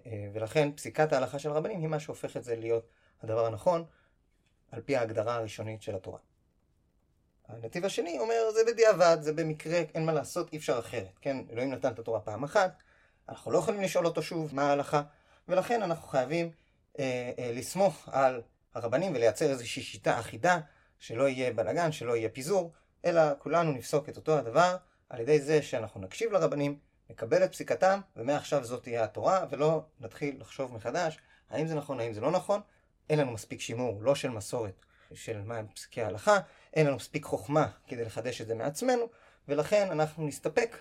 אה, 0.07 0.29
ולכן 0.33 0.73
פסיקת 0.73 1.13
ההלכה 1.13 1.39
של 1.39 1.51
רבנים 1.51 1.81
היא 1.81 1.89
מה 1.89 2.01
שהופך 2.01 2.37
את 2.37 2.45
זה 2.45 2.57
להיות 2.57 2.87
הדבר 3.23 3.47
הנכון, 3.47 3.85
על 4.71 4.81
פי 4.81 4.97
ההגדרה 4.97 5.35
הראשונית 5.35 5.83
של 5.83 5.95
התורה. 5.95 6.19
הנתיב 7.49 7.85
השני 7.85 8.19
אומר, 8.19 8.51
זה 8.55 8.61
בדיעבד, 8.73 9.19
זה 9.21 9.33
במקרה, 9.33 9.83
אין 9.95 10.07
מה 10.07 10.13
לעשות, 10.13 10.53
אי 10.53 10.59
אפשר 10.59 10.79
אחרת, 10.79 11.19
כן? 11.21 11.37
אלוהים 11.51 11.71
נתן 11.71 11.93
את 11.93 11.99
התורה 11.99 12.21
פעם 12.21 12.45
אחת, 12.45 12.83
אנחנו 13.29 13.51
לא 13.51 13.59
יכולים 13.59 13.81
לשאול 13.81 14.07
אותו 14.07 14.23
שוב 14.23 14.55
מה 14.55 14.63
ההלכה, 14.63 15.03
ולכן 15.49 15.83
אנחנו 15.83 16.09
חייבים 16.09 16.51
אה, 16.99 17.33
אה, 17.39 17.53
לסמוך 17.53 18.09
על 18.13 18.43
הרבנים 18.75 19.15
ולייצר 19.15 19.51
איזושהי 19.51 19.83
שיטה 19.83 20.21
אחידה, 20.21 20.61
שלא 20.99 21.29
יהיה 21.29 21.53
בלאגן, 21.53 21.93
שלא 21.93 22.17
יהיה 22.17 22.29
פיזור, 22.29 22.73
אלא 23.05 23.23
כולנו 23.39 23.73
נפסוק 23.73 24.09
את 24.09 24.17
אותו 24.17 24.39
הדבר 24.39 24.77
על 25.09 25.21
ידי 25.21 25.41
זה 25.41 25.63
שאנחנו 25.63 26.01
נקשיב 26.01 26.33
לרבנים, 26.33 26.79
נקבל 27.11 27.45
את 27.45 27.53
פסיקתם, 27.53 28.01
ומעכשיו 28.17 28.65
זאת 28.65 28.83
תהיה 28.83 29.05
התורה, 29.05 29.47
ולא 29.51 29.83
נתחיל 30.01 30.41
לחשוב 30.41 30.75
מחדש 30.75 31.19
האם 31.51 31.67
זה 31.67 31.75
נכון, 31.75 32.01
האם 32.01 32.13
זה 32.13 32.21
לא 32.21 32.31
נכון. 32.31 32.61
אין 33.11 33.19
לנו 33.19 33.33
מספיק 33.33 33.61
שימור, 33.61 34.03
לא 34.03 34.15
של 34.15 34.31
מסורת, 34.31 34.85
של 35.15 35.43
מה 35.43 35.57
הם 35.57 35.67
פסקי 35.75 36.03
ההלכה, 36.03 36.39
אין 36.75 36.87
לנו 36.87 36.97
מספיק 36.97 37.25
חוכמה 37.25 37.71
כדי 37.87 38.05
לחדש 38.05 38.41
את 38.41 38.47
זה 38.47 38.55
מעצמנו, 38.55 39.09
ולכן 39.49 39.89
אנחנו 39.91 40.27
נסתפק 40.27 40.77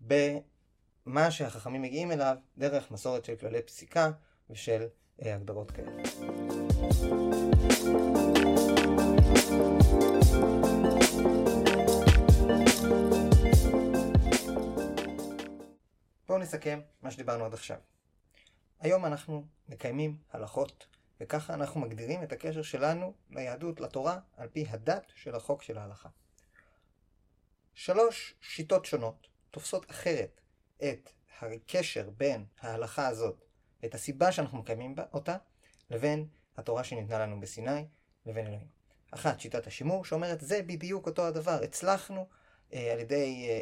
במה 0.00 1.30
שהחכמים 1.30 1.82
מגיעים 1.82 2.12
אליו 2.12 2.36
דרך 2.58 2.90
מסורת 2.90 3.24
של 3.24 3.36
כללי 3.36 3.62
פסיקה 3.62 4.10
ושל 4.50 4.86
אה, 5.22 5.34
הגדרות 5.34 5.70
כאלה. 5.70 6.02
בואו 16.28 16.38
נסכם 16.38 16.80
מה 17.02 17.10
שדיברנו 17.10 17.44
עד 17.44 17.54
עכשיו. 17.54 17.78
היום 18.80 19.04
אנחנו 19.04 19.44
מקיימים 19.68 20.16
הלכות, 20.32 20.86
וככה 21.22 21.54
אנחנו 21.54 21.80
מגדירים 21.80 22.22
את 22.22 22.32
הקשר 22.32 22.62
שלנו 22.62 23.14
ליהדות, 23.30 23.80
לתורה, 23.80 24.18
על 24.36 24.48
פי 24.48 24.64
הדת 24.68 25.12
של 25.14 25.34
החוק 25.34 25.62
של 25.62 25.78
ההלכה. 25.78 26.08
שלוש 27.74 28.34
שיטות 28.40 28.84
שונות 28.84 29.26
תופסות 29.50 29.90
אחרת 29.90 30.40
את 30.78 31.10
הקשר 31.40 32.10
בין 32.10 32.44
ההלכה 32.60 33.08
הזאת, 33.08 33.44
את 33.84 33.94
הסיבה 33.94 34.32
שאנחנו 34.32 34.58
מקיימים 34.58 34.94
אותה, 35.12 35.36
לבין 35.90 36.26
התורה 36.56 36.84
שניתנה 36.84 37.18
לנו 37.18 37.40
בסיני, 37.40 37.86
לבין 38.26 38.46
אלוהים. 38.46 38.68
אחת, 39.10 39.40
שיטת 39.40 39.66
השימור, 39.66 40.04
שאומרת 40.04 40.40
זה 40.40 40.62
בדיוק 40.62 41.06
אותו 41.06 41.26
הדבר, 41.26 41.62
הצלחנו 41.62 42.26
אה, 42.74 42.92
על 42.92 42.98
ידי 42.98 43.46
אה, 43.48 43.60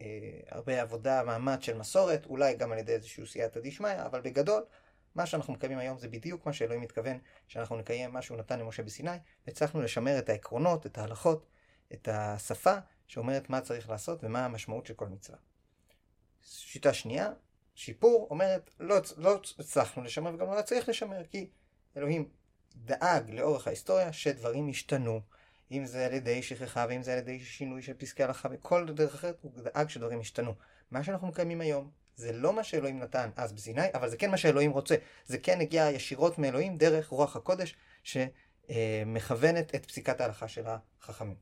אה, 0.00 0.56
הרבה 0.56 0.82
עבודה, 0.82 1.22
מאמץ 1.22 1.60
של 1.60 1.78
מסורת, 1.78 2.26
אולי 2.26 2.54
גם 2.54 2.72
על 2.72 2.78
ידי 2.78 2.92
איזשהו 2.92 3.26
סייעתא 3.26 3.60
דשמיא, 3.60 4.02
אבל 4.06 4.20
בגדול, 4.20 4.64
מה 5.16 5.26
שאנחנו 5.26 5.52
מקיימים 5.52 5.78
היום 5.78 5.98
זה 5.98 6.08
בדיוק 6.08 6.46
מה 6.46 6.52
שאלוהים 6.52 6.80
מתכוון 6.80 7.18
שאנחנו 7.48 7.76
נקיים 7.76 8.12
מה 8.12 8.22
שהוא 8.22 8.38
נתן 8.38 8.60
למשה 8.60 8.82
בסיני, 8.82 9.16
והצלחנו 9.46 9.80
לשמר 9.80 10.18
את 10.18 10.28
העקרונות, 10.28 10.86
את 10.86 10.98
ההלכות, 10.98 11.46
את 11.92 12.08
השפה 12.12 12.74
שאומרת 13.06 13.50
מה 13.50 13.60
צריך 13.60 13.90
לעשות 13.90 14.24
ומה 14.24 14.44
המשמעות 14.44 14.86
של 14.86 14.94
כל 14.94 15.08
מצווה. 15.08 15.38
שיטה 16.42 16.92
שנייה, 16.92 17.32
שיפור, 17.74 18.26
אומרת 18.30 18.70
לא, 18.80 18.96
לא 19.16 19.40
הצלחנו 19.58 20.02
לשמר 20.02 20.34
וגם 20.34 20.46
לא 20.50 20.62
צריך 20.62 20.88
לשמר, 20.88 21.24
כי 21.24 21.50
אלוהים 21.96 22.28
דאג 22.76 23.30
לאורך 23.30 23.66
ההיסטוריה 23.66 24.12
שדברים 24.12 24.68
השתנו. 24.68 25.20
אם 25.70 25.86
זה 25.86 26.06
על 26.06 26.12
ידי 26.12 26.42
שכחה 26.42 26.86
ואם 26.88 27.02
זה 27.02 27.12
על 27.12 27.18
ידי 27.18 27.40
שינוי 27.40 27.82
של 27.82 27.94
פסקי 27.94 28.22
הלכה 28.22 28.48
וכל 28.52 28.92
דרך 28.92 29.14
אחרת, 29.14 29.38
הוא 29.42 29.52
דאג 29.52 29.88
שדברים 29.88 30.20
ישתנו. 30.20 30.54
מה 30.90 31.04
שאנחנו 31.04 31.26
מקיימים 31.26 31.60
היום 31.60 31.90
זה 32.16 32.32
לא 32.32 32.52
מה 32.52 32.64
שאלוהים 32.64 32.98
נתן 32.98 33.30
אז 33.36 33.52
בסיני, 33.52 33.86
אבל 33.94 34.08
זה 34.08 34.16
כן 34.16 34.30
מה 34.30 34.36
שאלוהים 34.36 34.70
רוצה. 34.70 34.96
זה 35.26 35.38
כן 35.38 35.60
הגיע 35.60 35.90
ישירות 35.90 36.38
מאלוהים 36.38 36.76
דרך 36.76 37.08
רוח 37.08 37.36
הקודש 37.36 37.76
שמכוונת 38.02 39.74
את 39.74 39.86
פסיקת 39.86 40.20
ההלכה 40.20 40.48
של 40.48 40.64
החכמים. 40.66 41.36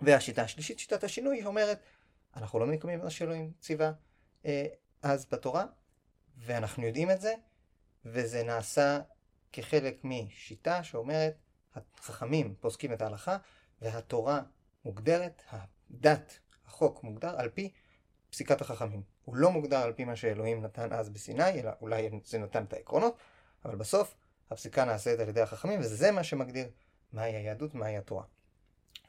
והשיטה 0.00 0.42
השלישית, 0.42 0.78
שיטת 0.78 1.04
השינוי, 1.04 1.44
אומרת, 1.44 1.80
אנחנו 2.36 2.58
לא 2.58 2.66
מקיימים 2.66 3.04
מה 3.04 3.10
שאלוהים 3.10 3.52
ציווה 3.60 3.92
אה, 4.46 4.66
אז 5.02 5.26
בתורה, 5.32 5.64
ואנחנו 6.36 6.86
יודעים 6.86 7.10
את 7.10 7.20
זה, 7.20 7.34
וזה 8.04 8.42
נעשה 8.42 9.00
כחלק 9.52 10.00
משיטה 10.04 10.84
שאומרת, 10.84 11.34
החכמים 11.74 12.54
פוסקים 12.60 12.92
את 12.92 13.02
ההלכה, 13.02 13.36
והתורה 13.82 14.42
מוגדרת, 14.84 15.42
הדת, 15.50 16.38
החוק 16.66 17.04
מוגדר 17.04 17.40
על 17.40 17.48
פי 17.48 17.72
פסיקת 18.30 18.60
החכמים. 18.60 19.02
הוא 19.24 19.36
לא 19.36 19.50
מוגדר 19.50 19.78
על 19.78 19.92
פי 19.92 20.04
מה 20.04 20.16
שאלוהים 20.16 20.62
נתן 20.62 20.92
אז 20.92 21.08
בסיני, 21.08 21.60
אלא 21.60 21.70
אולי 21.80 22.10
זה 22.24 22.38
נתן 22.38 22.64
את 22.64 22.72
העקרונות, 22.72 23.16
אבל 23.64 23.76
בסוף 23.76 24.14
הפסיקה 24.50 24.84
נעשית 24.84 25.20
על 25.20 25.28
ידי 25.28 25.40
החכמים, 25.40 25.80
וזה 25.80 26.10
מה 26.10 26.24
שמגדיר 26.24 26.68
מהי 27.12 27.36
היהדות, 27.36 27.74
מהי 27.74 27.96
התורה. 27.96 28.24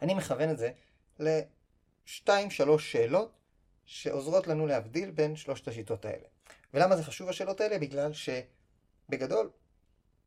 אני 0.01 0.13
מכוון 0.13 0.49
את 0.49 0.57
זה 0.57 0.71
לשתיים, 1.19 2.51
שלוש 2.51 2.91
שאלות 2.91 3.31
שעוזרות 3.85 4.47
לנו 4.47 4.67
להבדיל 4.67 5.11
בין 5.11 5.35
שלושת 5.35 5.67
השיטות 5.67 6.05
האלה. 6.05 6.25
ולמה 6.73 6.95
זה 6.95 7.03
חשוב 7.03 7.29
השאלות 7.29 7.61
האלה? 7.61 7.79
בגלל 7.79 8.11
שבגדול, 8.13 9.49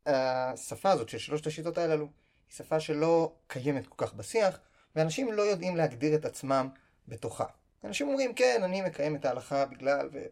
השפה 0.05 0.91
הזאת 0.91 1.09
של 1.09 1.17
שלושת 1.17 1.47
השיטות 1.47 1.77
האלה 1.77 1.93
היא 1.93 2.07
שפה 2.49 2.79
שלא 2.79 3.35
קיימת 3.47 3.87
כל 3.87 4.05
כך 4.05 4.13
בשיח, 4.13 4.59
ואנשים 4.95 5.31
לא 5.31 5.41
יודעים 5.41 5.75
להגדיר 5.75 6.15
את 6.15 6.25
עצמם 6.25 6.69
בתוכה. 7.07 7.45
אנשים 7.83 8.07
אומרים, 8.07 8.33
כן, 8.33 8.61
אני 8.63 8.81
מקיים 8.81 9.15
את 9.15 9.25
ההלכה 9.25 9.65
בגלל, 9.65 10.09
ו... 10.13 10.25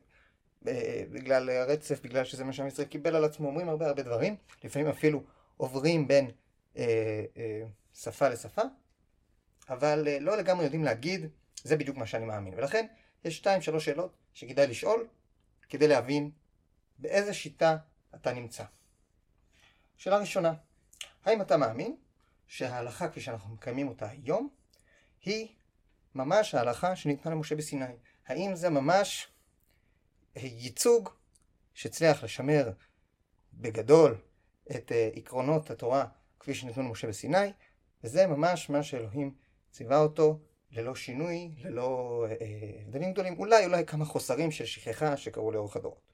בגלל 1.11 1.49
הרצף, 1.49 2.01
בגלל 2.03 2.25
שזה 2.25 2.43
מה 2.43 2.53
שעם 2.53 2.67
ישראל 2.67 2.87
קיבל 2.87 3.15
על 3.15 3.25
עצמו, 3.25 3.47
אומרים 3.47 3.69
הרבה 3.69 3.87
הרבה 3.87 4.03
דברים, 4.03 4.35
לפעמים 4.63 4.87
אפילו 4.87 5.23
עוברים 5.57 6.07
בין 6.07 6.31
אה, 6.77 7.25
אה, 7.37 7.63
שפה 7.93 8.29
לשפה, 8.29 8.61
אבל 9.69 10.07
אה, 10.07 10.19
לא 10.19 10.37
לגמרי 10.37 10.63
יודעים 10.63 10.83
להגיד, 10.83 11.27
זה 11.63 11.77
בדיוק 11.77 11.97
מה 11.97 12.05
שאני 12.05 12.25
מאמין. 12.25 12.53
ולכן, 12.53 12.85
יש 13.25 13.37
שתיים, 13.37 13.61
שלוש 13.61 13.85
שאלות 13.85 14.17
שכדאי 14.33 14.67
לשאול, 14.67 15.07
כדי 15.69 15.87
להבין 15.87 16.31
באיזה 16.99 17.33
שיטה 17.33 17.77
אתה 18.15 18.33
נמצא. 18.33 18.63
שאלה 19.97 20.17
ראשונה, 20.17 20.53
האם 21.25 21.41
אתה 21.41 21.57
מאמין 21.57 21.95
שההלכה 22.47 23.07
כפי 23.07 23.21
שאנחנו 23.21 23.53
מקיימים 23.53 23.87
אותה 23.87 24.09
היום, 24.09 24.49
היא 25.25 25.47
ממש 26.15 26.55
ההלכה 26.55 26.95
שניתנה 26.95 27.31
למשה 27.31 27.55
בסיני. 27.55 27.85
האם 28.27 28.55
זה 28.55 28.69
ממש 28.69 29.27
ייצוג 30.35 31.09
שהצליח 31.73 32.23
לשמר 32.23 32.71
בגדול 33.53 34.17
את 34.71 34.91
uh, 34.91 35.17
עקרונות 35.17 35.71
התורה 35.71 36.05
כפי 36.39 36.53
שניתנו 36.53 36.83
למשה 36.83 37.07
בסיני, 37.07 37.51
וזה 38.03 38.27
ממש 38.27 38.69
מה 38.69 38.83
שאלוהים 38.83 39.35
ציווה 39.71 39.97
אותו 39.97 40.39
ללא 40.71 40.95
שינוי, 40.95 41.51
ללא 41.57 42.25
uh, 42.29 42.43
הבדלים 42.81 43.13
גדולים, 43.13 43.39
אולי 43.39 43.65
אולי 43.65 43.85
כמה 43.85 44.05
חוסרים 44.05 44.51
של 44.51 44.65
שכחה 44.65 45.17
שקרו 45.17 45.51
לאורך 45.51 45.75
הדורות. 45.75 46.11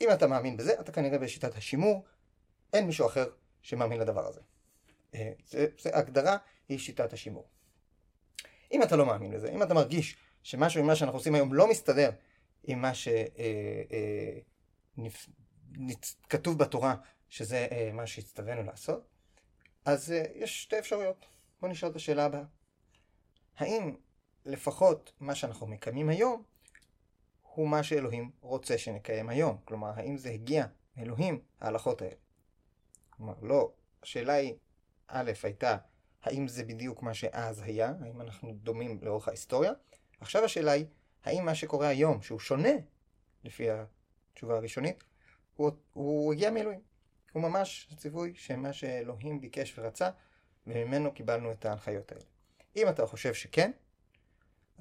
אם 0.00 0.08
אתה 0.12 0.26
מאמין 0.26 0.56
בזה, 0.56 0.80
אתה 0.80 0.92
כנראה 0.92 1.18
בשיטת 1.18 1.56
השימור, 1.56 2.04
אין 2.72 2.86
מישהו 2.86 3.06
אחר 3.06 3.26
שמאמין 3.62 4.00
לדבר 4.00 4.26
הזה. 4.26 4.40
אה, 5.14 5.32
זה, 5.46 5.66
זה 5.80 5.90
הגדרה 5.92 6.36
היא 6.68 6.78
שיטת 6.78 7.12
השימור. 7.12 7.48
אם 8.72 8.82
אתה 8.82 8.96
לא 8.96 9.06
מאמין 9.06 9.32
לזה, 9.32 9.50
אם 9.50 9.62
אתה 9.62 9.74
מרגיש 9.74 10.16
שמשהו 10.42 10.82
ממה 10.82 10.96
שאנחנו 10.96 11.18
עושים 11.18 11.34
היום 11.34 11.54
לא 11.54 11.70
מסתדר 11.70 12.10
עם 12.64 12.82
מה 12.82 12.92
שכתוב 12.94 13.20
אה, 16.54 16.60
אה, 16.60 16.66
בתורה, 16.66 16.94
שזה 17.28 17.68
מה 17.92 18.06
שהצטווינו 18.06 18.62
לעשות, 18.62 19.08
אז 19.84 20.14
יש 20.34 20.62
שתי 20.62 20.78
אפשרויות. 20.78 21.26
בואו 21.60 21.72
נשאל 21.72 21.88
את 21.88 21.96
השאלה 21.96 22.24
הבאה. 22.24 22.42
האם 23.56 23.96
לפחות 24.46 25.12
מה 25.20 25.34
שאנחנו 25.34 25.66
מקיימים 25.66 26.08
היום 26.08 26.42
הוא 27.42 27.68
מה 27.68 27.82
שאלוהים 27.82 28.30
רוצה 28.40 28.78
שנקיים 28.78 29.28
היום? 29.28 29.58
כלומר, 29.64 29.92
האם 29.96 30.16
זה 30.16 30.30
הגיע 30.30 30.66
מאלוהים, 30.96 31.40
ההלכות 31.60 32.02
האלה? 32.02 32.14
כלומר, 33.10 33.34
לא. 33.42 33.72
השאלה 34.02 34.32
היא, 34.32 34.54
א', 35.08 35.30
הייתה, 35.42 35.76
האם 36.22 36.48
זה 36.48 36.64
בדיוק 36.64 37.02
מה 37.02 37.14
שאז 37.14 37.60
היה? 37.60 37.92
האם 38.00 38.20
אנחנו 38.20 38.52
דומים 38.52 38.98
לאורך 39.02 39.28
ההיסטוריה? 39.28 39.72
עכשיו 40.20 40.44
השאלה 40.44 40.72
היא, 40.72 40.86
האם 41.24 41.44
מה 41.44 41.54
שקורה 41.54 41.88
היום, 41.88 42.22
שהוא 42.22 42.38
שונה, 42.38 42.72
לפי 43.44 43.68
התשובה 43.70 44.56
הראשונית, 44.56 45.04
הוא, 45.56 45.70
הוא 45.92 46.32
הגיע 46.32 46.50
מאלוהים. 46.50 46.80
הוא 47.32 47.42
ממש 47.42 47.88
ציווי 47.96 48.32
שמה 48.34 48.72
שאלוהים 48.72 49.40
ביקש 49.40 49.78
ורצה, 49.78 50.10
וממנו 50.66 51.12
קיבלנו 51.12 51.52
את 51.52 51.64
ההנחיות 51.64 52.12
האלה. 52.12 52.24
אם 52.76 52.88
אתה 52.88 53.06
חושב 53.06 53.34
שכן, 53.34 53.70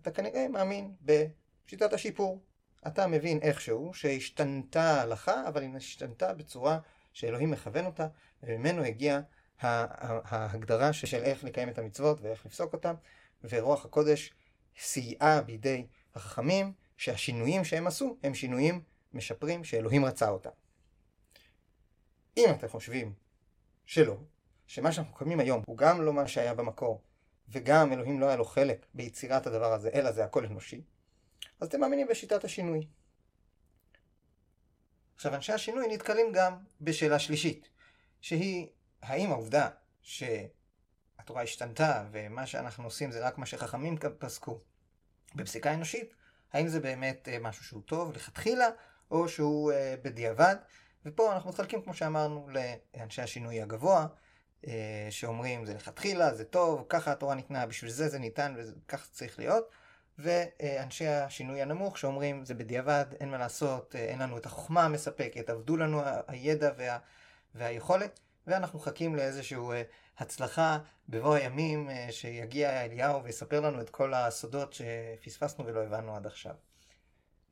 אתה 0.01 0.11
כנראה 0.11 0.47
מאמין 0.47 0.95
בשיטת 1.01 1.93
השיפור. 1.93 2.41
אתה 2.87 3.07
מבין 3.07 3.39
איכשהו 3.41 3.93
שהשתנתה 3.93 4.83
ההלכה, 4.83 5.47
אבל 5.47 5.61
היא 5.61 5.75
השתנתה 5.75 6.33
בצורה 6.33 6.79
שאלוהים 7.13 7.51
מכוון 7.51 7.85
אותה, 7.85 8.07
וממנו 8.43 8.83
הגיעה 8.83 9.21
ההגדרה 9.61 10.93
של 10.93 11.17
איך 11.17 11.43
לקיים 11.43 11.69
את 11.69 11.77
המצוות 11.77 12.21
ואיך 12.21 12.45
לפסוק 12.45 12.73
אותם, 12.73 12.95
ורוח 13.43 13.85
הקודש 13.85 14.33
סייעה 14.79 15.41
בידי 15.41 15.87
החכמים 16.15 16.73
שהשינויים 16.97 17.63
שהם 17.63 17.87
עשו 17.87 18.17
הם 18.23 18.33
שינויים 18.33 18.81
משפרים 19.13 19.63
שאלוהים 19.63 20.05
רצה 20.05 20.29
אותם. 20.29 20.49
אם 22.37 22.49
אתם 22.51 22.67
חושבים 22.67 23.13
שלא, 23.85 24.17
שמה 24.67 24.91
שאנחנו 24.91 25.13
מקיימים 25.13 25.39
היום 25.39 25.63
הוא 25.65 25.77
גם 25.77 26.01
לא 26.01 26.13
מה 26.13 26.27
שהיה 26.27 26.53
במקור, 26.53 27.01
וגם 27.49 27.93
אלוהים 27.93 28.19
לא 28.19 28.25
היה 28.25 28.35
לו 28.35 28.45
חלק 28.45 28.85
ביצירת 28.93 29.47
הדבר 29.47 29.73
הזה, 29.73 29.89
אלא 29.93 30.11
זה 30.11 30.23
הכל 30.23 30.45
אנושי, 30.45 30.81
אז 31.59 31.67
אתם 31.67 31.79
מאמינים 31.79 32.07
בשיטת 32.07 32.43
השינוי. 32.43 32.87
עכשיו, 35.15 35.35
אנשי 35.35 35.53
השינוי 35.53 35.87
נתקלים 35.87 36.31
גם 36.33 36.57
בשאלה 36.81 37.19
שלישית, 37.19 37.69
שהיא 38.21 38.67
האם 39.01 39.31
העובדה 39.31 39.69
שהתורה 40.01 41.43
השתנתה 41.43 42.05
ומה 42.11 42.45
שאנחנו 42.45 42.83
עושים 42.83 43.11
זה 43.11 43.27
רק 43.27 43.37
מה 43.37 43.45
שחכמים 43.45 43.97
פסקו 44.19 44.59
בפסיקה 45.35 45.73
אנושית, 45.73 46.13
האם 46.53 46.67
זה 46.67 46.79
באמת 46.79 47.29
אה, 47.31 47.39
משהו 47.39 47.65
שהוא 47.65 47.81
טוב 47.85 48.13
לכתחילה, 48.13 48.67
או 49.11 49.29
שהוא 49.29 49.71
אה, 49.71 49.95
בדיעבד. 50.03 50.55
ופה 51.05 51.33
אנחנו 51.33 51.49
מתחלקים, 51.49 51.81
כמו 51.81 51.93
שאמרנו, 51.93 52.47
לאנשי 52.49 53.21
השינוי 53.21 53.61
הגבוה, 53.61 54.07
אה, 54.67 55.07
שאומרים 55.09 55.65
זה 55.65 55.73
לכתחילה, 55.73 56.33
זה 56.33 56.45
טוב, 56.45 56.85
ככה 56.89 57.11
התורה 57.11 57.35
ניתנה, 57.35 57.65
בשביל 57.65 57.91
זה 57.91 58.09
זה 58.09 58.19
ניתן 58.19 58.55
וכך 58.57 59.07
צריך 59.11 59.39
להיות. 59.39 59.69
ואנשי 60.19 61.07
השינוי 61.07 61.61
הנמוך 61.61 61.97
שאומרים 61.97 62.45
זה 62.45 62.53
בדיעבד, 62.53 63.05
אין 63.19 63.31
מה 63.31 63.37
לעשות, 63.37 63.95
אין 63.95 64.19
לנו 64.19 64.37
את 64.37 64.45
החוכמה 64.45 64.85
המספקת, 64.85 65.49
עבדו 65.49 65.77
לנו 65.77 66.01
הידע 66.27 66.71
וה, 66.77 66.97
והיכולת, 67.55 68.19
ואנחנו 68.47 68.79
מחכים 68.79 69.15
לאיזושהי 69.15 69.57
הצלחה 70.17 70.79
בבוא 71.09 71.35
הימים 71.35 71.89
שיגיע 72.11 72.85
אליהו 72.85 73.23
ויספר 73.23 73.59
לנו 73.59 73.81
את 73.81 73.89
כל 73.89 74.13
הסודות 74.13 74.73
שפספסנו 74.73 75.65
ולא 75.65 75.79
הבנו 75.79 76.15
עד 76.15 76.25
עכשיו. 76.25 76.55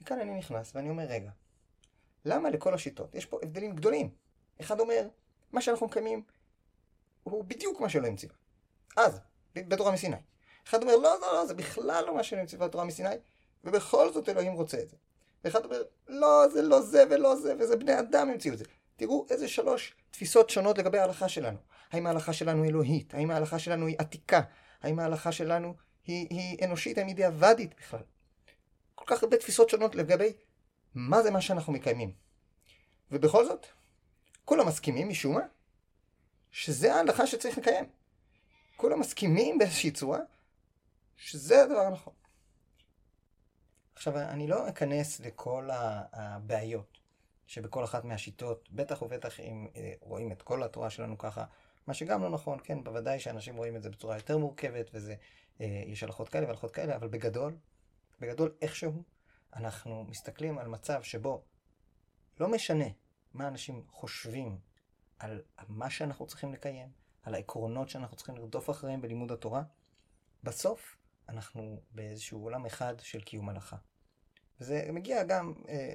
וכאן 0.02 0.19
אני 0.19 0.38
נכנס 0.38 0.76
ואני 0.76 0.89
אומר, 0.89 1.04
רגע, 1.04 1.30
למה 2.26 2.50
לכל 2.50 2.73
השיטות? 2.73 3.15
יש 3.15 3.26
פה 3.26 3.39
הבדלים 3.43 3.76
גדולים. 3.76 4.10
אחד 4.62 4.80
אומר, 4.80 5.08
מה 5.52 5.62
שאנחנו 5.62 5.86
מקיימים 5.86 6.23
הוא 7.23 7.43
בדיוק 7.43 7.82
מה 7.82 7.89
שלא 7.89 8.08
המציאו. 8.08 8.32
אז, 8.97 9.19
בתורה 9.56 9.91
מסיני. 9.91 10.15
אחד 10.67 10.82
אומר, 10.82 10.95
לא, 10.95 11.19
לא, 11.21 11.34
לא, 11.34 11.45
זה 11.45 11.54
בכלל 11.54 12.06
לא 12.06 12.15
מה 12.15 12.23
שנמצא 12.23 12.58
בתורה 12.58 12.86
מסיני, 12.86 13.15
ובכל 13.63 14.13
זאת 14.13 14.30
אלוהים 14.30 14.54
רוצה 14.54 14.80
את 14.80 14.89
זה. 14.89 14.97
ואחד 15.43 15.65
אומר, 15.65 15.84
לא, 16.08 16.47
זה 16.54 16.62
לא 16.62 16.82
זה 16.82 17.04
ולא 17.10 17.36
זה, 17.36 17.54
וזה 17.60 17.76
בני 17.76 18.00
אדם 18.00 18.30
המציאו 18.30 18.54
את 18.54 18.60
זה. 18.60 18.65
תראו 18.98 19.26
איזה 19.30 19.48
שלוש 19.48 19.96
תפיסות 20.12 20.50
שונות 20.50 20.78
לגבי 20.78 21.00
ההלכה 21.00 21.30
שלנו. 21.30 21.58
האם 21.92 22.08
ההלכה 22.08 22.34
שלנו 22.34 22.66
אלוהית? 22.66 23.14
האם 23.14 23.32
ההלכה 23.32 23.60
שלנו 23.60 23.88
היא 23.88 23.96
עתיקה? 24.00 24.42
האם 24.82 25.00
ההלכה 25.00 25.32
שלנו 25.32 25.76
היא, 26.06 26.28
היא 26.30 26.66
אנושית? 26.66 26.98
האם 26.98 27.08
היא 27.08 27.16
דיעבדית 27.16 27.76
בכלל? 27.78 28.04
כל 28.96 29.06
כך 29.08 29.24
הרבה 29.24 29.38
תפיסות 29.38 29.70
שונות 29.70 29.96
לגבי 29.96 30.34
מה 30.96 31.24
זה 31.24 31.32
מה 31.32 31.42
שאנחנו 31.42 31.74
מקיימים. 31.74 32.12
ובכל 33.12 33.46
זאת, 33.46 33.66
כולם 34.46 34.68
מסכימים 34.68 35.10
משום 35.10 35.36
מה 35.36 35.42
שזה 36.52 36.96
ההלכה 36.96 37.28
שצריך 37.28 37.58
לקיים. 37.58 37.86
כולם 38.78 39.00
מסכימים 39.00 39.58
באיזושהי 39.58 39.92
צורה 39.92 40.20
שזה 41.16 41.64
הדבר 41.64 41.80
הנכון. 41.80 42.14
עכשיו, 43.96 44.18
אני 44.18 44.48
לא 44.48 44.70
אכנס 44.70 45.20
לכל 45.20 45.70
הבעיות 46.14 46.97
שבכל 47.48 47.84
אחת 47.84 48.06
מהשיטות, 48.06 48.70
בטח 48.72 49.02
ובטח 49.02 49.40
אם 49.40 49.68
אה, 49.76 49.94
רואים 50.02 50.32
את 50.32 50.42
כל 50.42 50.64
התורה 50.64 50.90
שלנו 50.90 51.18
ככה, 51.18 51.46
מה 51.88 51.94
שגם 51.94 52.22
לא 52.22 52.30
נכון, 52.30 52.60
כן, 52.64 52.84
בוודאי 52.84 53.20
שאנשים 53.20 53.58
רואים 53.58 53.76
את 53.76 53.84
זה 53.84 53.90
בצורה 53.90 54.16
יותר 54.16 54.38
מורכבת, 54.38 54.90
וזה, 54.94 55.16
אה, 55.62 55.84
יש 55.86 56.04
הלכות 56.04 56.30
כאלה 56.30 56.48
והלכות 56.48 56.72
כאלה, 56.72 56.96
אבל 56.96 57.08
בגדול, 57.08 57.58
בגדול 58.20 58.56
איכשהו, 58.62 59.04
אנחנו 59.56 60.04
מסתכלים 60.04 60.58
על 60.58 60.68
מצב 60.68 61.04
שבו 61.04 61.44
לא 62.40 62.48
משנה 62.48 62.86
מה 63.34 63.48
אנשים 63.48 63.84
חושבים 63.90 64.60
על 65.20 65.42
מה 65.68 65.90
שאנחנו 65.90 66.28
צריכים 66.28 66.54
לקיים, 66.54 66.92
על 67.24 67.36
העקרונות 67.36 67.90
שאנחנו 67.90 68.18
צריכים 68.18 68.36
לרדוף 68.36 68.70
אחריהם 68.70 69.02
בלימוד 69.02 69.32
התורה, 69.32 69.64
בסוף 70.44 70.98
אנחנו 71.30 71.82
באיזשהו 71.92 72.44
עולם 72.44 72.66
אחד 72.66 73.00
של 73.00 73.22
קיום 73.22 73.50
הלכה. 73.50 73.78
וזה 74.62 74.90
מגיע 74.94 75.24
גם 75.24 75.54
אה, 75.70 75.94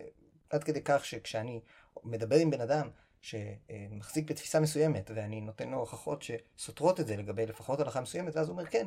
עד 0.52 0.64
כדי 0.64 0.80
כך 0.84 1.04
שכשאני 1.04 1.60
מדבר 2.04 2.36
עם 2.36 2.50
בן 2.50 2.60
אדם 2.60 2.90
שמחזיק 3.20 4.30
בתפיסה 4.30 4.60
מסוימת, 4.60 5.10
ואני 5.14 5.40
נותן 5.40 5.68
לו 5.68 5.78
הוכחות 5.78 6.22
שסותרות 6.22 7.00
את 7.00 7.06
זה 7.06 7.16
לגבי 7.16 7.46
לפחות 7.46 7.80
הלכה 7.80 8.00
מסוימת, 8.00 8.36
ואז 8.36 8.48
הוא 8.48 8.52
אומר 8.52 8.66
כן, 8.66 8.86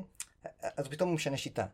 אז 0.62 0.88
פתאום 0.88 1.10
הוא 1.10 1.15
משנה 1.15 1.38
שיטה. 1.38 1.65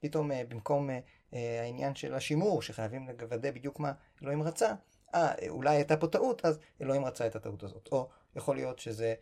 פתאום 0.00 0.32
אה, 0.32 0.42
במקום 0.48 0.90
אה, 0.90 0.98
אה, 1.34 1.60
העניין 1.62 1.94
של 1.94 2.14
השימור, 2.14 2.62
שחייבים 2.62 3.08
לוודא 3.20 3.50
בדיוק 3.50 3.80
מה 3.80 3.92
אלוהים 4.22 4.42
רצה, 4.42 4.74
אה, 5.14 5.32
אולי 5.48 5.76
הייתה 5.76 5.96
פה 5.96 6.06
טעות, 6.06 6.44
אז 6.44 6.58
אלוהים 6.82 7.04
רצה 7.04 7.26
את 7.26 7.36
הטעות 7.36 7.62
הזאת. 7.62 7.88
או 7.92 8.08
יכול 8.36 8.56
להיות 8.56 8.78
שזה 8.78 9.14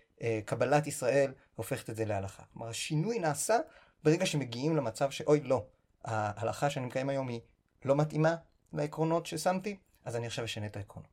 קבלת 0.44 0.86
ישראל 0.86 1.32
הופכת 1.54 1.90
את 1.90 1.96
זה 1.96 2.04
להלכה. 2.04 2.42
כלומר, 2.52 2.68
השינוי 2.68 3.18
נעשה 3.18 3.56
ברגע 4.04 4.26
שמגיעים 4.26 4.76
למצב 4.76 5.10
שאוי 5.10 5.40
לא, 5.40 5.64
ההלכה 6.04 6.70
שאני 6.70 6.86
מקיים 6.86 7.08
היום 7.08 7.28
היא 7.28 7.40
לא 7.84 7.96
מתאימה 7.96 8.36
לעקרונות 8.72 9.26
ששמתי, 9.26 9.76
אז 10.06 10.16
אני 10.16 10.26
עכשיו 10.26 10.44
אשנה 10.44 10.66
את 10.66 10.76
העקרונות. 10.76 11.10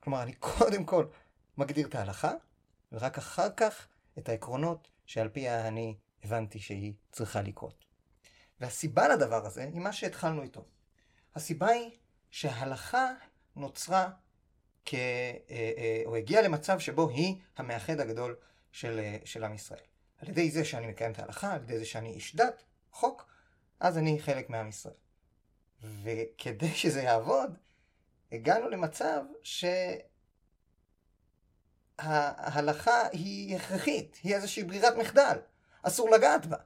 כלומר, 0.00 0.22
אני 0.22 0.34
קודם 0.34 0.84
כל 0.84 1.06
מגדיר 1.56 1.86
את 1.86 1.94
ההלכה, 1.94 2.32
ורק 2.92 3.18
אחר 3.18 3.50
כך 3.56 3.88
את 4.18 4.28
העקרונות 4.28 4.88
שעל 5.06 5.28
פיה 5.28 5.68
אני 5.68 5.96
הבנתי 6.24 6.58
שהיא 6.58 6.92
צריכה 7.12 7.42
לקרות. 7.42 7.84
והסיבה 8.60 9.08
לדבר 9.08 9.46
הזה 9.46 9.62
היא 9.62 9.80
מה 9.80 9.92
שהתחלנו 9.92 10.42
איתו. 10.42 10.64
הסיבה 11.34 11.66
היא 11.66 11.90
שההלכה 12.30 13.10
נוצרה 13.56 14.10
כ... 14.84 14.94
אה, 14.94 15.00
אה, 15.50 16.02
או 16.06 16.16
הגיעה 16.16 16.42
למצב 16.42 16.78
שבו 16.78 17.08
היא 17.08 17.40
המאחד 17.56 18.00
הגדול 18.00 18.36
של, 18.72 18.98
אה, 18.98 19.16
של 19.24 19.44
עם 19.44 19.54
ישראל. 19.54 19.80
על 20.18 20.28
ידי 20.28 20.50
זה 20.50 20.64
שאני 20.64 20.86
מקיים 20.86 21.12
את 21.12 21.18
ההלכה, 21.18 21.54
על 21.54 21.62
ידי 21.62 21.78
זה 21.78 21.84
שאני 21.84 22.10
איש 22.12 22.36
דת, 22.36 22.64
חוק, 22.90 23.26
אז 23.80 23.98
אני 23.98 24.20
חלק 24.20 24.50
מעם 24.50 24.68
ישראל. 24.68 24.94
וכדי 26.02 26.74
שזה 26.74 27.02
יעבוד, 27.02 27.58
הגענו 28.34 28.68
למצב 28.68 29.24
שההלכה 31.98 33.08
היא 33.12 33.56
הכרחית, 33.56 34.18
היא 34.22 34.34
איזושהי 34.34 34.64
ברירת 34.64 34.94
מחדל, 34.96 35.38
אסור 35.82 36.10
לגעת 36.10 36.46
בה. 36.46 36.56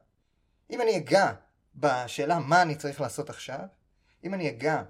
אם 0.70 0.82
אני 0.82 0.96
אגע 0.96 1.32
בשאלה 1.74 2.38
מה 2.38 2.62
אני 2.62 2.76
צריך 2.76 3.00
לעשות 3.00 3.30
עכשיו, 3.30 3.60
אם 4.24 4.34
אני 4.34 4.48
אגע 4.48 4.82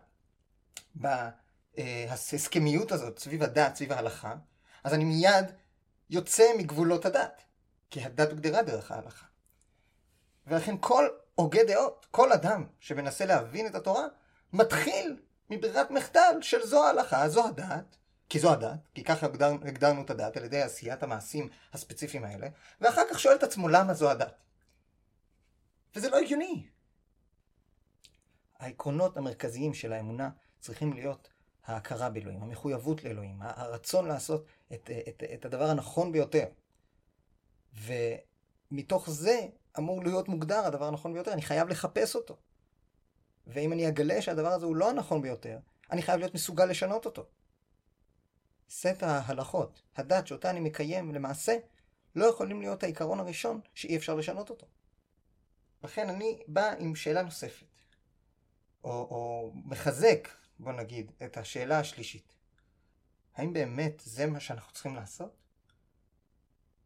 בהסכמיות 1.74 2.92
הזאת 2.92 3.18
סביב 3.18 3.42
הדת, 3.42 3.76
סביב 3.76 3.92
ההלכה, 3.92 4.34
אז 4.84 4.94
אני 4.94 5.04
מיד 5.04 5.52
יוצא 6.10 6.44
מגבולות 6.58 7.06
הדת, 7.06 7.42
כי 7.90 8.04
הדת 8.04 8.30
הוגדרה 8.30 8.62
דרך 8.62 8.90
ההלכה. 8.90 9.26
ולכן 10.46 10.76
כל 10.80 11.08
הוגה 11.34 11.64
דעות, 11.64 12.06
כל 12.10 12.32
אדם 12.32 12.66
שמנסה 12.80 13.24
להבין 13.24 13.66
את 13.66 13.74
התורה, 13.74 14.06
מתחיל 14.52 15.20
מברירת 15.50 15.90
מחדל 15.90 16.38
של 16.40 16.66
זו 16.66 16.84
ההלכה, 16.84 17.28
זו 17.28 17.46
הדת, 17.46 17.96
כי 18.28 18.38
זו 18.38 18.52
הדת, 18.52 18.88
כי 18.94 19.04
ככה 19.04 19.26
הגדר, 19.26 19.52
הגדרנו 19.62 20.02
את 20.02 20.10
הדת 20.10 20.36
על 20.36 20.44
ידי 20.44 20.62
עשיית 20.62 21.02
המעשים 21.02 21.48
הספציפיים 21.72 22.24
האלה, 22.24 22.48
ואחר 22.80 23.02
כך 23.10 23.20
שואל 23.20 23.36
את 23.36 23.42
עצמו 23.42 23.68
למה 23.68 23.94
זו 23.94 24.10
הדת. 24.10 24.34
וזה 25.96 26.10
לא 26.10 26.16
הגיוני. 26.16 26.66
העקרונות 28.58 29.16
המרכזיים 29.16 29.74
של 29.74 29.92
האמונה 29.92 30.30
צריכים 30.60 30.92
להיות 30.92 31.28
ההכרה 31.64 32.08
באלוהים, 32.08 32.42
המחויבות 32.42 33.04
לאלוהים, 33.04 33.36
הרצון 33.40 34.08
לעשות 34.08 34.44
את, 34.72 34.90
את, 35.08 35.22
את 35.34 35.44
הדבר 35.44 35.70
הנכון 35.70 36.12
ביותר. 36.12 36.44
ומתוך 37.74 39.10
זה 39.10 39.46
אמור 39.78 40.02
להיות 40.02 40.28
מוגדר 40.28 40.66
הדבר 40.66 40.84
הנכון 40.84 41.12
ביותר, 41.12 41.32
אני 41.32 41.42
חייב 41.42 41.68
לחפש 41.68 42.14
אותו. 42.14 42.36
ואם 43.48 43.72
אני 43.72 43.88
אגלה 43.88 44.22
שהדבר 44.22 44.48
הזה 44.48 44.66
הוא 44.66 44.76
לא 44.76 44.90
הנכון 44.90 45.22
ביותר, 45.22 45.58
אני 45.90 46.02
חייב 46.02 46.18
להיות 46.18 46.34
מסוגל 46.34 46.64
לשנות 46.64 47.06
אותו. 47.06 47.26
סט 48.70 49.02
ההלכות, 49.02 49.82
הדת 49.96 50.26
שאותה 50.26 50.50
אני 50.50 50.60
מקיים 50.60 51.14
למעשה, 51.14 51.56
לא 52.14 52.24
יכולים 52.24 52.60
להיות 52.60 52.82
העיקרון 52.82 53.20
הראשון 53.20 53.60
שאי 53.74 53.96
אפשר 53.96 54.14
לשנות 54.14 54.50
אותו. 54.50 54.66
לכן 55.84 56.08
אני 56.08 56.42
בא 56.48 56.72
עם 56.78 56.94
שאלה 56.94 57.22
נוספת, 57.22 57.66
או, 58.84 58.90
או 58.90 59.52
מחזק, 59.64 60.28
בוא 60.58 60.72
נגיד, 60.72 61.12
את 61.24 61.36
השאלה 61.36 61.78
השלישית. 61.78 62.34
האם 63.34 63.52
באמת 63.52 64.02
זה 64.04 64.26
מה 64.26 64.40
שאנחנו 64.40 64.72
צריכים 64.72 64.94
לעשות? 64.94 65.36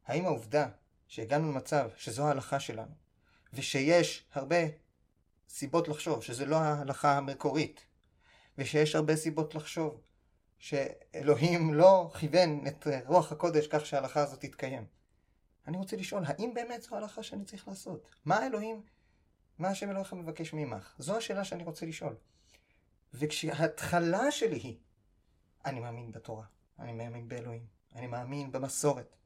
האם 0.07 0.25
העובדה 0.25 0.69
שהגענו 1.07 1.53
למצב 1.53 1.91
שזו 1.97 2.27
ההלכה 2.29 2.61
שלנו, 2.61 2.95
ושיש 3.53 4.27
הרבה 4.33 4.57
סיבות 5.53 5.89
לחשוב 5.89 6.23
שזה 6.23 6.47
לא 6.47 6.57
ההלכה 6.57 7.17
המקורית, 7.17 7.85
ושיש 8.59 8.95
הרבה 8.95 9.17
סיבות 9.17 9.55
לחשוב 9.55 10.01
שאלוהים 10.59 11.75
לא 11.75 12.11
כיוון 12.19 12.67
את 12.67 12.87
רוח 13.07 13.33
הקודש 13.33 13.67
כך 13.67 13.87
שההלכה 13.87 14.21
הזאת 14.21 14.41
תתקיים. 14.41 14.87
אני 15.67 15.77
רוצה 15.77 15.97
לשאול, 15.97 16.23
האם 16.27 16.55
באמת 16.55 16.83
זו 16.83 16.95
ההלכה 16.95 17.23
שאני 17.23 17.45
צריך 17.45 17.69
לעשות? 17.69 18.11
מה 18.25 18.37
האלוהים, 18.37 18.83
מה 19.59 19.69
השם 19.69 19.91
אלוהיך 19.91 20.13
מבקש 20.13 20.53
ממך? 20.53 20.95
זו 20.99 21.17
השאלה 21.17 21.45
שאני 21.45 21.65
רוצה 21.65 21.87
לשאול. 21.87 22.17
וכשההתחלה 23.15 24.31
שלי 24.31 24.57
היא, 24.57 24.79
אני 25.65 25.81
מאמין 25.81 26.13
בתורה, 26.13 26.45
אני 26.79 26.93
מאמין 26.93 27.29
באלוהים, 27.29 27.67
אני 27.95 28.07
מאמין 28.07 28.53
במסורת. 28.53 29.17